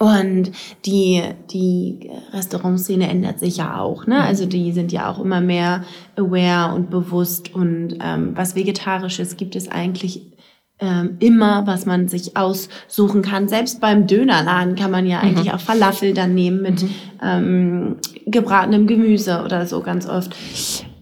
Mhm 0.00 0.34
und 0.34 0.52
die, 0.86 1.22
die 1.50 2.10
Restaurantszene 2.32 3.08
ändert 3.08 3.38
sich 3.38 3.58
ja 3.58 3.78
auch. 3.78 4.06
Ne? 4.06 4.16
Mhm. 4.16 4.20
Also 4.20 4.46
die 4.46 4.72
sind 4.72 4.92
ja 4.92 5.10
auch 5.10 5.18
immer 5.18 5.40
mehr 5.40 5.84
aware 6.16 6.74
und 6.74 6.90
bewusst. 6.90 7.54
Und 7.54 7.98
ähm, 8.00 8.32
was 8.34 8.56
Vegetarisches 8.56 9.36
gibt 9.36 9.56
es 9.56 9.68
eigentlich 9.68 10.32
ähm, 10.80 11.16
immer, 11.20 11.66
was 11.66 11.86
man 11.86 12.08
sich 12.08 12.36
aussuchen 12.36 13.22
kann. 13.22 13.48
Selbst 13.48 13.80
beim 13.80 14.06
Dönerladen 14.06 14.74
kann 14.74 14.90
man 14.90 15.06
ja 15.06 15.18
mhm. 15.18 15.28
eigentlich 15.28 15.52
auch 15.52 15.60
Falafel 15.60 16.12
dann 16.12 16.34
nehmen 16.34 16.62
mit 16.62 16.82
mhm. 16.82 16.90
ähm, 17.22 17.96
gebratenem 18.26 18.86
Gemüse 18.86 19.42
oder 19.44 19.66
so 19.66 19.80
ganz 19.80 20.08
oft. 20.08 20.34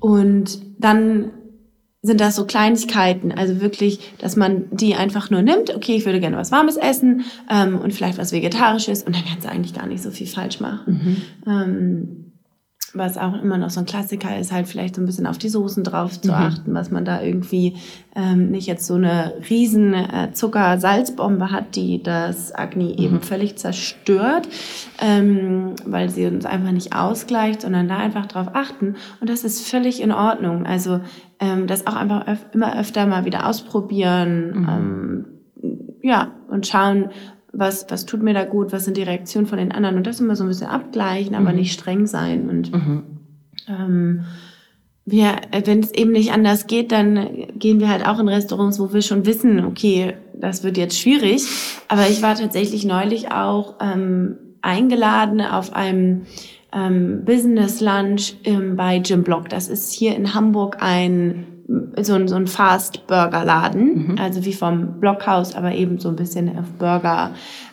Und 0.01 0.61
dann 0.79 1.31
sind 2.03 2.21
das 2.21 2.35
so 2.35 2.45
Kleinigkeiten, 2.45 3.31
also 3.31 3.61
wirklich, 3.61 4.13
dass 4.19 4.35
man 4.35 4.65
die 4.73 4.97
einfach 4.97 5.31
nur 5.31 5.41
nimmt, 5.41 5.75
okay, 5.75 5.95
ich 5.95 6.05
würde 6.05 6.19
gerne 6.19 6.37
was 6.37 6.51
Warmes 6.51 6.77
essen 6.77 7.25
ähm, 7.49 7.79
und 7.79 7.95
vielleicht 7.95 8.19
was 8.19 8.33
Vegetarisches 8.33 9.05
und 9.05 9.15
dann 9.15 9.25
kannst 9.25 9.45
du 9.45 9.49
eigentlich 9.49 9.73
gar 9.73 9.87
nicht 9.87 10.03
so 10.03 10.11
viel 10.11 10.27
falsch 10.27 10.59
machen. 10.59 11.23
Mhm. 11.45 11.51
Ähm, 11.51 12.22
was 12.95 13.17
auch 13.17 13.41
immer 13.41 13.57
noch 13.57 13.71
so 13.71 13.81
ein 13.81 13.87
Klassiker 13.87 14.39
ist, 14.39 14.53
halt 14.53 14.69
vielleicht 14.69 14.97
so 14.97 15.03
ein 15.03 15.07
bisschen 15.07 15.27
auf 15.27 15.39
die 15.39 15.49
Soßen 15.49 15.83
drauf 15.83 16.21
zu 16.21 16.29
mhm. 16.29 16.35
achten, 16.35 16.75
was 16.75 16.91
man 16.91 17.05
da 17.05 17.23
irgendwie 17.23 17.77
ähm, 18.15 18.51
nicht 18.51 18.67
jetzt 18.67 18.87
so 18.87 18.95
eine 18.95 19.35
riesen 19.49 19.95
äh, 19.95 20.33
Zucker-Salzbombe 20.33 21.51
hat, 21.51 21.75
die 21.75 22.03
das 22.03 22.55
Agni 22.55 22.95
mhm. 22.97 23.05
eben 23.05 23.21
völlig 23.23 23.57
zerstört, 23.57 24.47
ähm, 25.01 25.75
weil 25.87 26.11
sie 26.11 26.27
uns 26.27 26.45
einfach 26.45 26.73
nicht 26.73 26.95
ausgleicht, 26.95 27.63
sondern 27.63 27.89
da 27.89 27.97
einfach 27.97 28.27
drauf 28.27 28.49
achten. 28.53 28.97
Und 29.21 29.31
das 29.31 29.45
ist 29.45 29.67
völlig 29.67 30.03
in 30.03 30.13
Ordnung. 30.13 30.67
Also 30.67 31.01
ähm, 31.41 31.67
das 31.67 31.87
auch 31.87 31.97
einfach 31.97 32.29
öf 32.29 32.47
immer 32.53 32.79
öfter 32.79 33.07
mal 33.07 33.25
wieder 33.25 33.49
ausprobieren, 33.49 34.51
mhm. 34.51 34.69
ähm, 34.69 35.25
ja, 36.03 36.33
und 36.49 36.67
schauen, 36.67 37.11
was, 37.53 37.87
was 37.89 38.07
tut 38.07 38.23
mir 38.23 38.35
da 38.35 38.45
gut, 38.45 38.73
was 38.73 38.85
sind 38.85 38.97
die 38.97 39.03
Reaktionen 39.03 39.47
von 39.47 39.59
den 39.59 39.73
anderen 39.73 39.97
und 39.97 40.07
das 40.07 40.21
immer 40.21 40.37
so 40.37 40.45
ein 40.45 40.49
bisschen 40.49 40.69
abgleichen, 40.69 41.35
aber 41.35 41.51
mhm. 41.51 41.57
nicht 41.57 41.73
streng 41.73 42.07
sein. 42.07 42.49
Und 42.49 42.73
mhm. 42.73 43.03
ähm, 43.69 44.25
wir, 45.05 45.37
wenn 45.65 45.81
es 45.81 45.93
eben 45.93 46.13
nicht 46.13 46.33
anders 46.33 46.67
geht, 46.67 46.93
dann 46.93 47.49
gehen 47.57 47.81
wir 47.81 47.89
halt 47.89 48.07
auch 48.07 48.19
in 48.19 48.29
Restaurants, 48.29 48.79
wo 48.79 48.93
wir 48.93 49.03
schon 49.03 49.27
wissen, 49.27 49.65
okay, 49.65 50.15
das 50.35 50.65
wird 50.65 50.77
jetzt 50.77 50.99
schwierig. 50.99 51.45
Aber 51.89 52.09
ich 52.09 52.23
war 52.23 52.35
tatsächlich 52.35 52.85
neulich 52.85 53.31
auch 53.31 53.75
ähm, 53.81 54.37
eingeladen 54.63 55.41
auf 55.41 55.75
einem 55.75 56.23
ähm, 56.73 57.25
Business 57.25 57.81
Lunch 57.81 58.35
ähm, 58.45 58.77
bei 58.77 58.97
Jim 58.97 59.25
Block. 59.25 59.49
Das 59.49 59.69
ist 59.69 59.93
hier 59.93 60.17
in 60.17 60.35
Hamburg 60.35 60.79
ein 60.81 61.47
so 62.01 62.15
ein, 62.15 62.29
so 62.29 62.37
ein 62.37 62.47
Fast-Burger-Laden, 62.47 64.09
mhm. 64.09 64.19
also 64.19 64.45
wie 64.45 64.53
vom 64.53 65.01
Blockhaus, 65.01 65.55
aber 65.55 65.75
eben 65.75 65.99
so 65.99 66.09
ein 66.09 66.17
bisschen 66.17 66.49
auf 66.59 66.67
Burger 66.79 67.33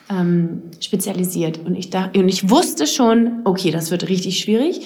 ähm, 0.10 0.64
spezialisiert. 0.80 1.60
Und 1.66 1.76
ich, 1.76 1.90
dachte, 1.90 2.20
und 2.20 2.30
ich 2.30 2.50
wusste 2.50 2.88
schon, 2.88 3.42
okay, 3.44 3.72
das 3.72 3.92
wird 3.92 4.10
richtig 4.10 4.40
schwierig. 4.40 4.82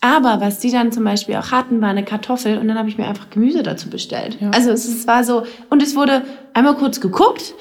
Aber 0.00 0.40
was 0.40 0.58
die 0.58 0.70
dann 0.70 0.90
zum 0.90 1.04
Beispiel 1.04 1.36
auch 1.36 1.52
hatten, 1.52 1.80
war 1.80 1.90
eine 1.90 2.04
Kartoffel 2.04 2.58
und 2.58 2.66
dann 2.66 2.76
habe 2.76 2.88
ich 2.88 2.98
mir 2.98 3.06
einfach 3.06 3.30
Gemüse 3.30 3.62
dazu 3.62 3.88
bestellt. 3.88 4.36
Ja. 4.40 4.50
Also 4.50 4.70
es, 4.70 4.86
es 4.86 5.06
war 5.06 5.22
so, 5.22 5.44
und 5.70 5.80
es 5.80 5.94
wurde 5.94 6.22
einmal 6.54 6.74
kurz 6.74 7.00
geguckt 7.00 7.54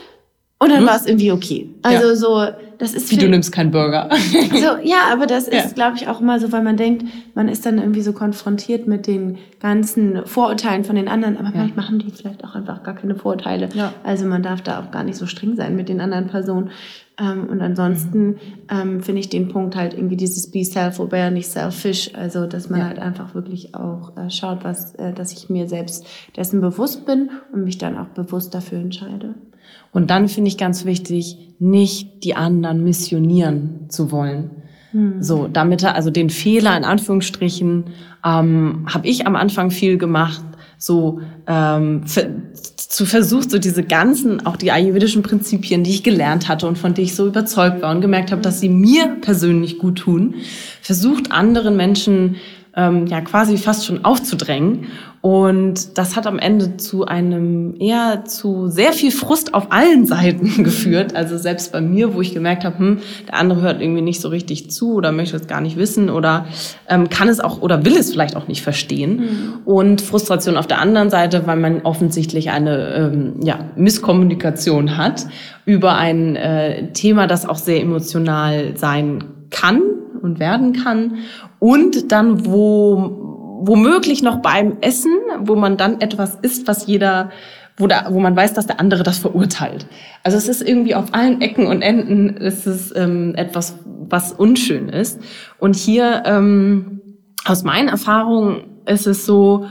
und 0.58 0.70
dann 0.70 0.80
hm? 0.80 0.88
war 0.88 0.96
es 0.96 1.06
irgendwie 1.06 1.32
okay. 1.32 1.70
Also 1.84 2.10
ja. 2.10 2.16
so, 2.16 2.48
das 2.82 2.96
ist 2.96 3.12
wie 3.12 3.18
du 3.18 3.30
nimmst 3.30 3.52
keinen 3.52 3.70
Burger. 3.70 4.10
so, 4.50 4.84
ja, 4.84 5.12
aber 5.12 5.28
das 5.28 5.48
ist, 5.48 5.54
ja. 5.54 5.68
glaube 5.76 5.98
ich, 5.98 6.08
auch 6.08 6.20
immer 6.20 6.40
so, 6.40 6.52
weil 6.52 6.64
man 6.64 6.78
denkt, 6.78 7.06
man 7.36 7.48
ist 7.48 7.64
dann 7.64 7.78
irgendwie 7.78 8.02
so 8.02 8.12
konfrontiert 8.12 8.88
mit 8.88 9.06
den 9.06 9.38
ganzen 9.60 10.26
Vorurteilen 10.26 10.84
von 10.84 10.96
den 10.96 11.08
anderen, 11.08 11.38
aber 11.38 11.50
ja. 11.50 11.58
manchmal 11.58 11.88
haben 11.88 12.00
die 12.00 12.10
vielleicht 12.10 12.44
auch 12.44 12.56
einfach 12.56 12.82
gar 12.82 12.96
keine 12.96 13.14
Vorurteile. 13.14 13.70
Ja. 13.76 13.94
Also 14.04 14.26
man 14.26 14.42
darf 14.42 14.64
da 14.64 14.80
auch 14.80 14.90
gar 14.90 15.04
nicht 15.04 15.18
so 15.18 15.28
streng 15.28 15.56
sein 15.56 15.76
mit 15.76 15.90
den 15.90 16.02
anderen 16.02 16.26
Personen. 16.26 16.72
Ähm, 17.20 17.50
und 17.50 17.62
ansonsten 17.62 18.28
mhm. 18.30 18.38
ähm, 18.72 19.02
finde 19.04 19.20
ich 19.20 19.30
den 19.30 19.50
Punkt 19.50 19.76
halt 19.76 19.94
irgendwie 19.94 20.18
dieses 20.18 20.50
Be 20.50 20.66
Self-Aware, 20.66 21.30
nicht 21.30 21.50
selfish. 21.50 22.10
Also, 22.16 22.48
dass 22.48 22.72
man 22.72 22.80
ja. 22.80 22.88
halt 22.88 22.98
einfach 22.98 23.36
wirklich 23.36 23.76
auch 23.76 24.18
äh, 24.18 24.32
schaut, 24.32 24.64
was, 24.64 24.96
äh, 24.96 25.14
dass 25.14 25.34
ich 25.34 25.52
mir 25.52 25.70
selbst 25.70 26.04
dessen 26.36 26.62
bewusst 26.62 27.06
bin 27.06 27.30
und 27.54 27.64
mich 27.64 27.78
dann 27.78 27.96
auch 27.96 28.08
bewusst 28.08 28.56
dafür 28.56 28.80
entscheide. 28.80 29.36
Und 29.92 30.10
dann 30.10 30.28
finde 30.28 30.48
ich 30.48 30.58
ganz 30.58 30.86
wichtig, 30.86 31.38
nicht 31.60 32.24
die 32.24 32.36
anderen 32.36 32.84
missionieren 32.84 33.90
zu 33.90 34.12
wollen. 34.12 34.52
Mhm. 34.94 35.22
So, 35.22 35.48
damit, 35.48 35.84
also 35.84 36.10
den 36.10 36.30
Fehler 36.30 36.76
in 36.78 36.84
Anführungsstrichen, 36.84 37.86
ähm, 38.26 38.86
habe 38.88 39.08
ich 39.08 39.28
am 39.28 39.36
Anfang 39.36 39.72
viel 39.72 39.98
gemacht, 39.98 40.44
so 40.78 41.22
ähm, 41.46 42.04
zu 42.06 43.06
versucht, 43.06 43.52
so 43.52 43.60
diese 43.60 43.84
ganzen, 43.84 44.46
auch 44.46 44.58
die 44.58 44.72
ayurvedischen 44.72 45.22
Prinzipien, 45.22 45.84
die 45.84 45.92
ich 45.92 46.04
gelernt 46.04 46.48
hatte 46.48 46.68
und 46.68 46.78
von 46.78 46.94
denen 46.96 47.06
ich 47.06 47.16
so 47.16 47.28
überzeugt 47.28 47.82
war 47.84 47.94
und 47.94 48.02
gemerkt 48.02 48.32
habe, 48.32 48.42
dass 48.42 48.60
sie 48.60 48.70
mir 48.70 49.18
persönlich 49.22 49.78
gut 49.78 50.00
tun, 50.00 50.36
versucht 50.82 51.32
anderen 51.32 51.78
Menschen 51.78 52.38
ähm, 52.76 53.08
ja 53.08 53.22
quasi 53.22 53.58
fast 53.58 53.86
schon 53.86 54.06
aufzudrängen. 54.06 54.88
Und 55.22 56.00
das 56.00 56.16
hat 56.16 56.26
am 56.26 56.40
Ende 56.40 56.78
zu 56.78 57.06
einem 57.06 57.76
eher 57.80 58.26
zu 58.26 58.70
sehr 58.70 58.92
viel 58.92 59.12
Frust 59.12 59.54
auf 59.54 59.72
allen 59.72 60.06
Seiten 60.08 60.64
geführt. 60.64 61.16
Also 61.16 61.38
selbst 61.38 61.72
bei 61.72 61.82
mir, 61.82 62.16
wo 62.16 62.22
ich 62.22 62.34
gemerkt 62.34 62.66
habe, 62.66 62.80
hm, 62.80 63.00
der 63.28 63.36
andere 63.36 63.62
hört 63.62 63.82
irgendwie 63.82 64.02
nicht 64.02 64.20
so 64.20 64.30
richtig 64.30 64.72
zu 64.72 64.96
oder 64.96 65.12
möchte 65.12 65.36
es 65.36 65.48
gar 65.48 65.62
nicht 65.62 65.78
wissen 65.78 66.10
oder 66.10 66.48
ähm, 66.90 67.10
kann 67.10 67.28
es 67.28 67.40
auch 67.40 67.62
oder 67.62 67.86
will 67.86 67.96
es 67.96 68.12
vielleicht 68.12 68.36
auch 68.36 68.48
nicht 68.48 68.64
verstehen. 68.64 69.18
Mhm. 69.18 69.54
Und 69.66 70.02
Frustration 70.02 70.58
auf 70.58 70.66
der 70.66 70.80
anderen 70.80 71.12
Seite, 71.12 71.46
weil 71.46 71.58
man 71.58 71.82
offensichtlich 71.82 72.50
eine 72.50 72.96
ähm, 72.96 73.34
ja, 73.44 73.60
Misskommunikation 73.76 74.98
hat 74.98 75.28
über 75.66 75.98
ein 75.98 76.36
äh, 76.36 76.92
Thema, 76.94 77.28
das 77.28 77.48
auch 77.48 77.58
sehr 77.58 77.82
emotional 77.82 78.76
sein 78.76 79.20
kann 79.20 79.41
und 80.22 80.40
werden 80.40 80.74
kann 80.74 81.18
und 81.60 82.12
dann 82.12 82.46
wo 82.46 83.28
womöglich 83.64 84.24
noch 84.24 84.42
beim 84.42 84.78
Essen, 84.82 85.16
wo 85.42 85.56
man 85.56 85.78
dann 85.78 86.02
etwas 86.02 86.36
isst, 86.42 86.68
was 86.68 86.88
jeder 86.88 87.30
wo, 87.78 87.88
da, 87.88 88.08
wo 88.10 88.20
man 88.20 88.36
weiß, 88.36 88.54
dass 88.54 88.68
der 88.68 88.80
andere 88.80 89.04
das 89.04 89.18
verurteilt. 89.18 89.88
Also 90.24 90.38
es 90.38 90.48
ist 90.48 90.62
irgendwie 90.62 90.96
auf 90.96 91.14
allen 91.14 91.42
Ecken 91.42 91.68
und 91.68 91.82
Enden 91.82 92.30
ist 92.38 92.68
es 92.68 92.94
ähm, 92.96 93.34
etwas, 93.36 93.76
was 93.86 94.34
unschön 94.34 94.90
ist. 94.90 95.20
Und 95.58 95.76
hier 95.76 96.24
ähm, 96.26 97.02
aus 97.46 97.64
meinen 97.64 97.88
Erfahrungen 97.88 98.82
ist 98.86 99.08
es 99.08 99.26
so 99.26 99.68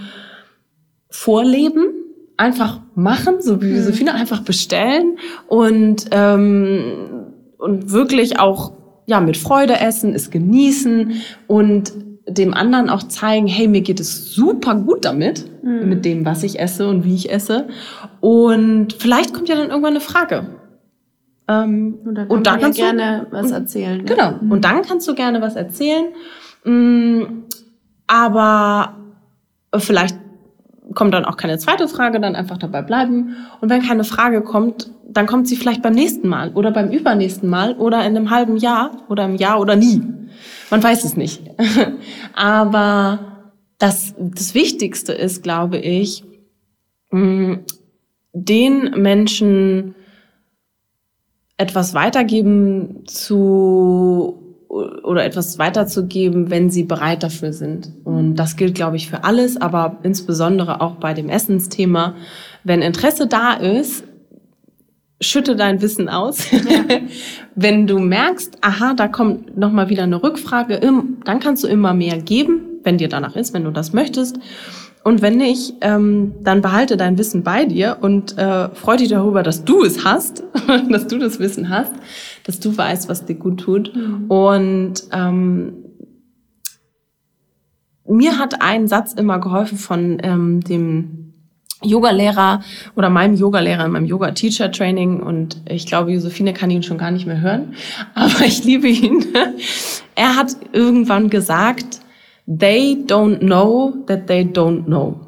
Vorleben, 1.10 2.00
einfach 2.36 2.80
machen, 2.94 3.40
so 3.40 3.60
wie 3.60 3.78
so 3.80 3.90
mhm. 3.90 3.94
viele 3.94 4.14
einfach 4.14 4.40
bestellen 4.40 5.18
und 5.46 6.06
ähm, 6.10 7.34
und 7.58 7.92
wirklich 7.92 8.40
auch 8.40 8.72
ja, 9.10 9.20
mit 9.20 9.36
Freude 9.36 9.80
essen, 9.80 10.14
es 10.14 10.30
genießen 10.30 11.14
und 11.48 11.92
dem 12.28 12.54
anderen 12.54 12.88
auch 12.88 13.02
zeigen, 13.02 13.48
hey, 13.48 13.66
mir 13.66 13.80
geht 13.80 13.98
es 13.98 14.32
super 14.32 14.76
gut 14.76 15.04
damit, 15.04 15.50
mhm. 15.64 15.88
mit 15.88 16.04
dem, 16.04 16.24
was 16.24 16.44
ich 16.44 16.60
esse 16.60 16.88
und 16.88 17.04
wie 17.04 17.16
ich 17.16 17.32
esse. 17.32 17.66
Und 18.20 18.92
vielleicht 18.92 19.34
kommt 19.34 19.48
ja 19.48 19.56
dann 19.56 19.70
irgendwann 19.70 19.94
eine 19.94 20.00
Frage. 20.00 20.46
Ähm, 21.48 21.98
und 22.04 22.14
da, 22.14 22.22
kann 22.22 22.36
und 22.36 22.46
da 22.46 22.56
kannst 22.56 22.78
ja 22.78 22.92
du 22.92 22.96
gerne 22.96 23.26
was 23.32 23.50
erzählen. 23.50 23.98
Ne? 23.98 24.04
Genau. 24.04 24.34
Mhm. 24.40 24.52
Und 24.52 24.64
dann 24.64 24.82
kannst 24.82 25.08
du 25.08 25.14
gerne 25.16 25.42
was 25.42 25.56
erzählen. 25.56 26.04
Mm, 26.62 27.22
aber 28.06 28.94
vielleicht 29.76 30.16
kommt 30.94 31.14
dann 31.14 31.24
auch 31.24 31.36
keine 31.36 31.58
zweite 31.58 31.88
Frage, 31.88 32.20
dann 32.20 32.34
einfach 32.34 32.58
dabei 32.58 32.82
bleiben. 32.82 33.36
Und 33.60 33.70
wenn 33.70 33.82
keine 33.82 34.04
Frage 34.04 34.42
kommt, 34.42 34.90
dann 35.08 35.26
kommt 35.26 35.48
sie 35.48 35.56
vielleicht 35.56 35.82
beim 35.82 35.94
nächsten 35.94 36.28
Mal 36.28 36.52
oder 36.52 36.70
beim 36.70 36.90
übernächsten 36.90 37.48
Mal 37.48 37.74
oder 37.74 37.98
in 38.00 38.16
einem 38.16 38.30
halben 38.30 38.56
Jahr 38.56 39.04
oder 39.08 39.24
im 39.24 39.36
Jahr 39.36 39.60
oder 39.60 39.76
nie. 39.76 40.02
Man 40.70 40.82
weiß 40.82 41.04
es 41.04 41.16
nicht. 41.16 41.42
Aber 42.34 43.18
das, 43.78 44.14
das 44.18 44.54
Wichtigste 44.54 45.12
ist, 45.12 45.42
glaube 45.42 45.78
ich, 45.78 46.24
mm, 47.10 47.54
den 48.32 48.90
Menschen 48.96 49.94
etwas 51.56 51.94
weitergeben 51.94 53.02
zu 53.06 54.39
oder 54.70 55.24
etwas 55.24 55.58
weiterzugeben, 55.58 56.50
wenn 56.50 56.70
sie 56.70 56.84
bereit 56.84 57.24
dafür 57.24 57.52
sind. 57.52 57.90
Und 58.04 58.36
das 58.36 58.56
gilt, 58.56 58.76
glaube 58.76 58.96
ich, 58.96 59.10
für 59.10 59.24
alles, 59.24 59.60
aber 59.60 59.98
insbesondere 60.04 60.80
auch 60.80 60.94
bei 60.94 61.12
dem 61.12 61.28
Essensthema. 61.28 62.14
Wenn 62.62 62.80
Interesse 62.80 63.26
da 63.26 63.54
ist, 63.54 64.04
schütte 65.20 65.56
dein 65.56 65.82
Wissen 65.82 66.08
aus. 66.08 66.50
Ja. 66.52 66.60
wenn 67.56 67.88
du 67.88 67.98
merkst, 67.98 68.58
aha, 68.60 68.94
da 68.94 69.08
kommt 69.08 69.56
noch 69.56 69.72
mal 69.72 69.88
wieder 69.88 70.04
eine 70.04 70.22
Rückfrage, 70.22 70.80
dann 71.24 71.40
kannst 71.40 71.64
du 71.64 71.68
immer 71.68 71.92
mehr 71.92 72.18
geben, 72.18 72.60
wenn 72.84 72.96
dir 72.96 73.08
danach 73.08 73.34
ist, 73.34 73.52
wenn 73.52 73.64
du 73.64 73.72
das 73.72 73.92
möchtest. 73.92 74.38
Und 75.02 75.22
wenn 75.22 75.38
nicht, 75.38 75.74
ähm, 75.80 76.34
dann 76.42 76.60
behalte 76.60 76.96
dein 76.96 77.16
Wissen 77.16 77.42
bei 77.42 77.64
dir 77.64 77.98
und 78.02 78.36
äh, 78.36 78.68
freu 78.74 78.98
dich 78.98 79.08
darüber, 79.08 79.42
dass 79.42 79.64
du 79.64 79.82
es 79.82 80.04
hast, 80.04 80.44
dass 80.90 81.06
du 81.06 81.18
das 81.18 81.38
Wissen 81.38 81.70
hast, 81.70 81.92
dass 82.50 82.58
du 82.58 82.76
weißt, 82.76 83.08
was 83.08 83.24
dir 83.24 83.36
gut 83.36 83.60
tut. 83.60 83.94
Mhm. 83.94 84.24
Und 84.28 84.94
ähm, 85.12 85.72
mir 88.08 88.38
hat 88.38 88.60
ein 88.60 88.88
Satz 88.88 89.12
immer 89.12 89.38
geholfen 89.38 89.78
von 89.78 90.18
ähm, 90.20 90.60
dem 90.60 91.32
Yogalehrer 91.80 92.62
oder 92.96 93.08
meinem 93.08 93.36
Yogalehrer 93.36 93.86
in 93.86 93.92
meinem 93.92 94.06
Yoga-Teacher-Training 94.06 95.20
und 95.20 95.62
ich 95.68 95.86
glaube, 95.86 96.10
Josephine 96.10 96.52
kann 96.52 96.70
ihn 96.70 96.82
schon 96.82 96.98
gar 96.98 97.12
nicht 97.12 97.26
mehr 97.26 97.40
hören, 97.40 97.74
aber 98.14 98.44
ich 98.44 98.64
liebe 98.64 98.88
ihn. 98.88 99.24
Er 100.16 100.36
hat 100.36 100.56
irgendwann 100.72 101.30
gesagt, 101.30 102.00
They 102.46 103.04
don't 103.06 103.38
know 103.38 103.94
that 104.06 104.26
they 104.26 104.42
don't 104.42 104.86
know. 104.86 105.20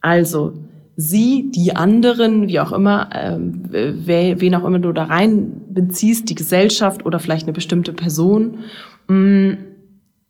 Also, 0.00 0.52
sie, 0.96 1.50
die 1.50 1.76
anderen, 1.76 2.48
wie 2.48 2.60
auch 2.60 2.72
immer, 2.72 3.10
äh, 3.14 3.38
wen 3.38 4.54
auch 4.54 4.64
immer 4.64 4.78
du 4.78 4.92
da 4.92 5.04
rein 5.04 5.62
beziehst, 5.68 6.30
die 6.30 6.34
Gesellschaft 6.34 7.04
oder 7.04 7.18
vielleicht 7.18 7.44
eine 7.44 7.52
bestimmte 7.52 7.92
Person, 7.92 8.58
mh, 9.08 9.16
mm, 9.16 9.58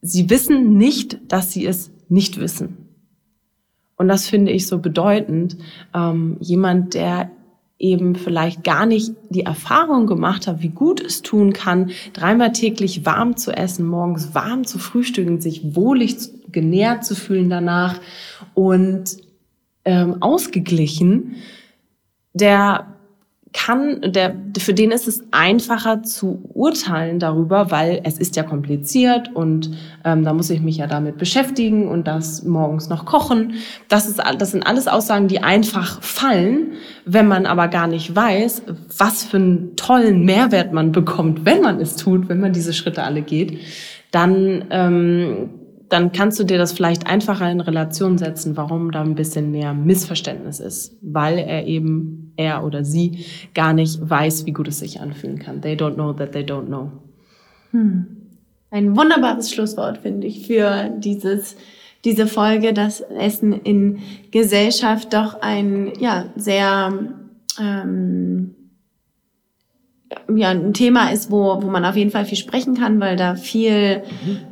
sie 0.02 0.30
wissen 0.30 0.76
nicht, 0.76 1.18
dass 1.28 1.52
sie 1.52 1.66
es 1.66 1.90
nicht 2.08 2.40
wissen. 2.40 2.76
Und 3.96 4.08
das 4.08 4.28
finde 4.28 4.52
ich 4.52 4.66
so 4.66 4.78
bedeutend. 4.78 5.56
Ähm, 5.94 6.36
jemand, 6.40 6.94
der 6.94 7.30
eben 7.78 8.14
vielleicht 8.14 8.64
gar 8.64 8.86
nicht 8.86 9.12
die 9.28 9.42
Erfahrung 9.42 10.06
gemacht 10.06 10.46
hat, 10.46 10.62
wie 10.62 10.68
gut 10.68 11.00
es 11.00 11.22
tun 11.22 11.52
kann, 11.52 11.90
dreimal 12.12 12.52
täglich 12.52 13.04
warm 13.04 13.36
zu 13.36 13.52
essen, 13.52 13.86
morgens 13.86 14.34
warm 14.34 14.64
zu 14.64 14.78
frühstücken, 14.78 15.40
sich 15.40 15.74
wohlig 15.76 16.16
genährt 16.50 17.04
zu 17.04 17.14
fühlen 17.14 17.50
danach 17.50 18.00
und 18.54 19.16
ähm, 19.86 20.20
ausgeglichen, 20.20 21.36
der 22.34 22.96
kann, 23.56 24.02
der, 24.02 24.34
für 24.58 24.74
den 24.74 24.90
ist 24.90 25.08
es 25.08 25.24
einfacher 25.30 26.02
zu 26.02 26.42
urteilen 26.52 27.18
darüber, 27.18 27.70
weil 27.70 28.02
es 28.04 28.18
ist 28.18 28.36
ja 28.36 28.42
kompliziert 28.42 29.34
und 29.34 29.70
ähm, 30.04 30.24
da 30.24 30.34
muss 30.34 30.50
ich 30.50 30.60
mich 30.60 30.76
ja 30.76 30.86
damit 30.86 31.16
beschäftigen 31.16 31.88
und 31.88 32.06
das 32.06 32.42
morgens 32.42 32.90
noch 32.90 33.06
kochen. 33.06 33.54
Das, 33.88 34.06
ist, 34.06 34.20
das 34.38 34.50
sind 34.50 34.62
alles 34.66 34.88
Aussagen, 34.88 35.26
die 35.26 35.42
einfach 35.42 36.02
fallen, 36.02 36.72
wenn 37.06 37.28
man 37.28 37.46
aber 37.46 37.68
gar 37.68 37.86
nicht 37.86 38.14
weiß, 38.14 38.62
was 38.98 39.24
für 39.24 39.38
einen 39.38 39.74
tollen 39.76 40.26
Mehrwert 40.26 40.74
man 40.74 40.92
bekommt, 40.92 41.46
wenn 41.46 41.62
man 41.62 41.80
es 41.80 41.96
tut, 41.96 42.28
wenn 42.28 42.40
man 42.40 42.52
diese 42.52 42.74
Schritte 42.74 43.04
alle 43.04 43.22
geht. 43.22 43.58
Dann 44.10 44.66
ähm, 44.68 45.48
dann 45.88 46.12
kannst 46.12 46.38
du 46.40 46.44
dir 46.44 46.58
das 46.58 46.72
vielleicht 46.72 47.06
einfacher 47.06 47.50
in 47.50 47.60
Relation 47.60 48.18
setzen, 48.18 48.56
warum 48.56 48.90
da 48.90 49.02
ein 49.02 49.14
bisschen 49.14 49.50
mehr 49.50 49.72
Missverständnis 49.74 50.60
ist, 50.60 50.96
weil 51.00 51.38
er 51.38 51.66
eben, 51.66 52.32
er 52.36 52.64
oder 52.64 52.84
sie, 52.84 53.24
gar 53.54 53.72
nicht 53.72 53.98
weiß, 54.08 54.46
wie 54.46 54.52
gut 54.52 54.68
es 54.68 54.80
sich 54.80 55.00
anfühlen 55.00 55.38
kann. 55.38 55.62
They 55.62 55.74
don't 55.74 55.94
know 55.94 56.12
that 56.12 56.32
they 56.32 56.42
don't 56.42 56.66
know. 56.66 56.90
Hm. 57.72 58.06
ein 58.70 58.96
wunderbares 58.96 59.52
Schlusswort, 59.52 59.98
finde 59.98 60.26
ich, 60.26 60.46
für 60.46 60.90
dieses, 60.98 61.56
diese 62.04 62.26
Folge, 62.26 62.72
dass 62.72 63.00
Essen 63.00 63.52
in 63.52 63.98
Gesellschaft 64.30 65.12
doch 65.12 65.40
ein 65.40 65.92
ja, 65.98 66.26
sehr 66.36 66.92
ähm, 67.60 68.54
ja, 70.34 70.50
ein 70.50 70.74
Thema 70.74 71.10
ist, 71.10 71.30
wo, 71.30 71.62
wo 71.62 71.68
man 71.68 71.84
auf 71.84 71.96
jeden 71.96 72.10
Fall 72.10 72.24
viel 72.24 72.38
sprechen 72.38 72.74
kann, 72.74 73.00
weil 73.00 73.16
da 73.16 73.36
viel 73.36 74.02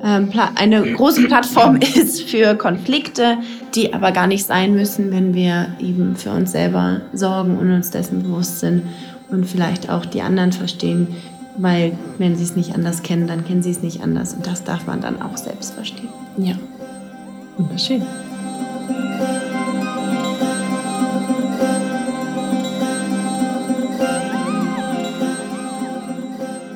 ähm, 0.03 0.31
eine 0.55 0.83
große 0.83 1.27
Plattform 1.27 1.77
ist 1.97 2.23
für 2.23 2.55
Konflikte, 2.55 3.39
die 3.75 3.93
aber 3.93 4.13
gar 4.13 4.27
nicht 4.27 4.47
sein 4.47 4.75
müssen, 4.75 5.11
wenn 5.11 5.35
wir 5.35 5.69
eben 5.81 6.17
für 6.17 6.31
uns 6.31 6.53
selber 6.53 7.01
sorgen 7.13 7.59
und 7.59 7.73
uns 7.73 7.91
dessen 7.91 8.23
bewusst 8.23 8.61
sind 8.61 8.83
und 9.31 9.47
vielleicht 9.47 9.91
auch 9.91 10.07
die 10.07 10.23
anderen 10.23 10.53
verstehen, 10.53 11.09
weil 11.57 11.93
wenn 12.19 12.37
sie 12.37 12.45
es 12.45 12.57
nicht 12.57 12.75
anders 12.75 13.03
kennen, 13.03 13.27
dann 13.27 13.45
kennen 13.45 13.63
sie 13.63 13.71
es 13.71 13.83
nicht 13.83 14.03
anders 14.03 14.35
und 14.35 14.47
das 14.47 14.65
darf 14.65 14.87
man 14.87 15.01
dann 15.01 15.21
auch 15.21 15.37
selbst 15.37 15.75
verstehen. 15.75 16.09
Ja, 16.37 16.55
wunderschön. 17.57 18.03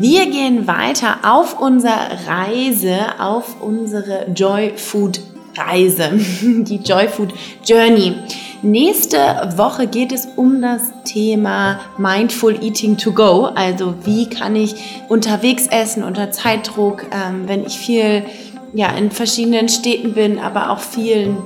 Wir 0.00 0.26
gehen 0.26 0.68
weiter 0.68 1.18
auf 1.24 1.60
unserer 1.60 2.10
Reise, 2.28 2.98
auf 3.18 3.60
unsere 3.60 4.30
Joy 4.30 4.74
Food 4.76 5.18
Reise, 5.56 6.12
die 6.42 6.76
Joy 6.76 7.08
Food 7.08 7.34
Journey. 7.64 8.14
Nächste 8.62 9.18
Woche 9.56 9.88
geht 9.88 10.12
es 10.12 10.28
um 10.36 10.62
das 10.62 10.82
Thema 11.04 11.80
Mindful 11.98 12.62
Eating 12.62 12.96
to 12.96 13.10
Go. 13.10 13.50
Also 13.56 13.94
wie 14.04 14.30
kann 14.30 14.54
ich 14.54 14.76
unterwegs 15.08 15.66
essen 15.66 16.04
unter 16.04 16.30
Zeitdruck, 16.30 17.06
ähm, 17.10 17.48
wenn 17.48 17.66
ich 17.66 17.76
viel 17.76 18.22
ja, 18.74 18.90
in 18.90 19.10
verschiedenen 19.10 19.68
Städten 19.68 20.14
bin, 20.14 20.38
aber 20.38 20.70
auch 20.70 20.80
vielen 20.80 21.38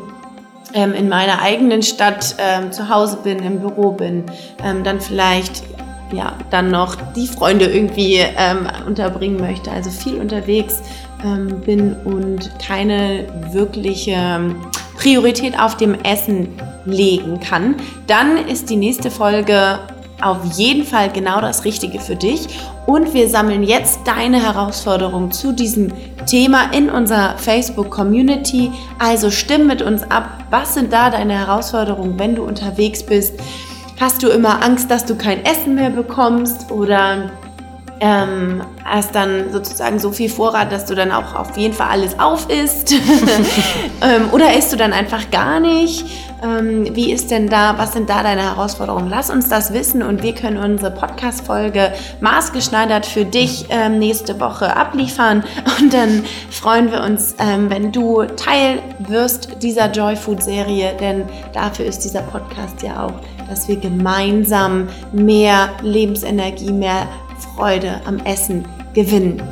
ähm, 0.75 0.93
in 0.93 1.09
meiner 1.09 1.41
eigenen 1.41 1.83
Stadt 1.83 2.37
ähm, 2.39 2.73
zu 2.73 2.91
Hause 2.91 3.19
bin, 3.23 3.39
im 3.39 3.61
Büro 3.61 3.93
bin, 3.93 4.25
ähm, 4.63 4.85
dann 4.85 5.01
vielleicht 5.01 5.63
ja, 6.13 6.35
dann 6.51 6.71
noch 6.71 6.97
die 7.15 7.27
Freunde 7.27 7.67
irgendwie 7.67 8.17
ähm, 8.17 8.69
unterbringen 8.87 9.41
möchte, 9.41 9.71
also 9.71 9.91
viel 9.91 10.21
unterwegs 10.21 10.83
ähm, 11.25 11.61
bin 11.61 11.95
und 12.05 12.51
keine 12.59 13.27
wirkliche 13.51 14.55
Priorität 14.97 15.59
auf 15.59 15.77
dem 15.77 15.95
Essen 15.95 16.49
legen 16.85 17.41
kann, 17.41 17.77
dann 18.07 18.37
ist 18.37 18.71
die 18.71 18.77
nächste 18.77 19.11
Folge 19.11 19.79
auf 20.21 20.39
jeden 20.57 20.85
Fall 20.85 21.11
genau 21.11 21.41
das 21.41 21.65
Richtige 21.65 21.99
für 21.99 22.17
dich. 22.17 22.47
Und 22.87 23.13
wir 23.15 23.29
sammeln 23.29 23.63
jetzt 23.63 24.01
deine 24.05 24.41
Herausforderung 24.41 25.33
zu 25.33 25.53
diesem 25.53 25.93
Thema 26.27 26.73
in 26.73 26.91
unserer 26.91 27.37
Facebook-Community. 27.39 28.71
Also 28.99 29.31
stimm 29.31 29.67
mit 29.67 29.83
uns 29.83 30.03
ab. 30.05 30.45
Was 30.51 30.75
sind 30.75 30.93
da 30.93 31.11
deine 31.11 31.35
Herausforderungen, 31.35 32.19
wenn 32.19 32.37
du 32.37 32.45
unterwegs 32.45 33.03
bist? 33.03 33.35
Hast 34.01 34.23
du 34.23 34.29
immer 34.29 34.63
Angst, 34.63 34.91
dass 34.91 35.05
du 35.05 35.17
kein 35.17 35.45
Essen 35.45 35.75
mehr 35.75 35.91
bekommst 35.91 36.71
oder 36.71 37.31
ähm, 38.01 38.63
hast 38.85 39.15
dann 39.15 39.53
sozusagen 39.53 40.01
so 40.01 40.11
viel 40.11 40.29
Vorrat, 40.29 40.73
dass 40.73 40.87
du 40.87 40.97
dann 40.97 41.13
auch 41.13 41.37
auf 41.37 41.57
jeden 41.57 41.73
Fall 41.73 41.89
alles 41.89 42.19
auf 42.19 42.51
isst? 42.51 42.93
ähm, 44.03 44.29
oder 44.33 44.57
isst 44.57 44.73
du 44.73 44.77
dann 44.77 44.93
einfach 44.93 45.31
gar 45.31 45.61
nicht? 45.61 46.05
Ähm, 46.43 46.89
wie 46.97 47.13
ist 47.13 47.31
denn 47.31 47.49
da, 47.49 47.79
was 47.79 47.93
sind 47.93 48.11
da 48.11 48.25
deine 48.25 48.43
Herausforderungen? 48.43 49.09
Lass 49.09 49.31
uns 49.31 49.49
das 49.49 49.73
wissen 49.73 50.03
und 50.03 50.25
wir 50.25 50.35
können 50.35 50.57
unsere 50.57 50.91
Podcast-Folge 50.91 51.93
maßgeschneidert 52.21 53.07
für 53.07 53.25
dich 53.25 53.67
ähm, 53.71 54.01
nächste 54.01 54.41
Woche 54.41 54.77
abliefern. 54.77 55.45
Und 55.79 55.95
dann 55.95 56.25
freuen 56.51 56.91
wir 56.91 57.03
uns, 57.03 57.37
ähm, 57.39 57.71
wenn 57.71 57.93
du 57.93 58.25
Teil 58.25 58.81
wirst 58.99 59.63
dieser 59.63 59.93
Joy 59.93 60.17
Food 60.17 60.43
Serie, 60.43 60.97
denn 60.99 61.25
dafür 61.53 61.85
ist 61.85 62.01
dieser 62.01 62.23
Podcast 62.23 62.83
ja 62.83 63.07
auch 63.07 63.15
dass 63.49 63.69
wir 63.69 63.77
gemeinsam 63.77 64.89
mehr 65.13 65.71
Lebensenergie, 65.83 66.73
mehr 66.73 67.07
Freude 67.55 68.01
am 68.05 68.19
Essen 68.19 68.65
gewinnen. 68.95 69.43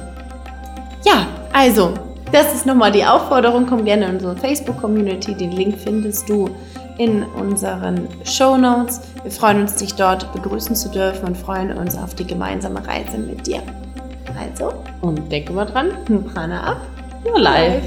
Ja, 1.04 1.26
also, 1.52 1.94
das 2.32 2.54
ist 2.54 2.66
nochmal 2.66 2.92
die 2.92 3.04
Aufforderung. 3.04 3.66
Komm 3.66 3.84
gerne 3.84 4.06
in 4.06 4.14
unsere 4.14 4.36
Facebook-Community. 4.36 5.34
Den 5.34 5.52
Link 5.52 5.76
findest 5.78 6.28
du 6.28 6.48
in 6.98 7.24
unseren 7.24 8.08
Show 8.24 8.56
Notes. 8.56 9.00
Wir 9.22 9.32
freuen 9.32 9.62
uns, 9.62 9.76
dich 9.76 9.94
dort 9.94 10.32
begrüßen 10.32 10.76
zu 10.76 10.90
dürfen 10.90 11.28
und 11.28 11.36
freuen 11.36 11.76
uns 11.76 11.96
auf 11.96 12.14
die 12.14 12.26
gemeinsame 12.26 12.86
Reise 12.86 13.18
mit 13.18 13.46
dir. 13.46 13.62
Also, 14.38 14.72
und 15.00 15.30
denke 15.32 15.52
mal 15.52 15.64
dran, 15.64 15.90
Prana 16.32 16.72
ab, 16.72 16.80
your 17.24 17.40
life. 17.40 17.82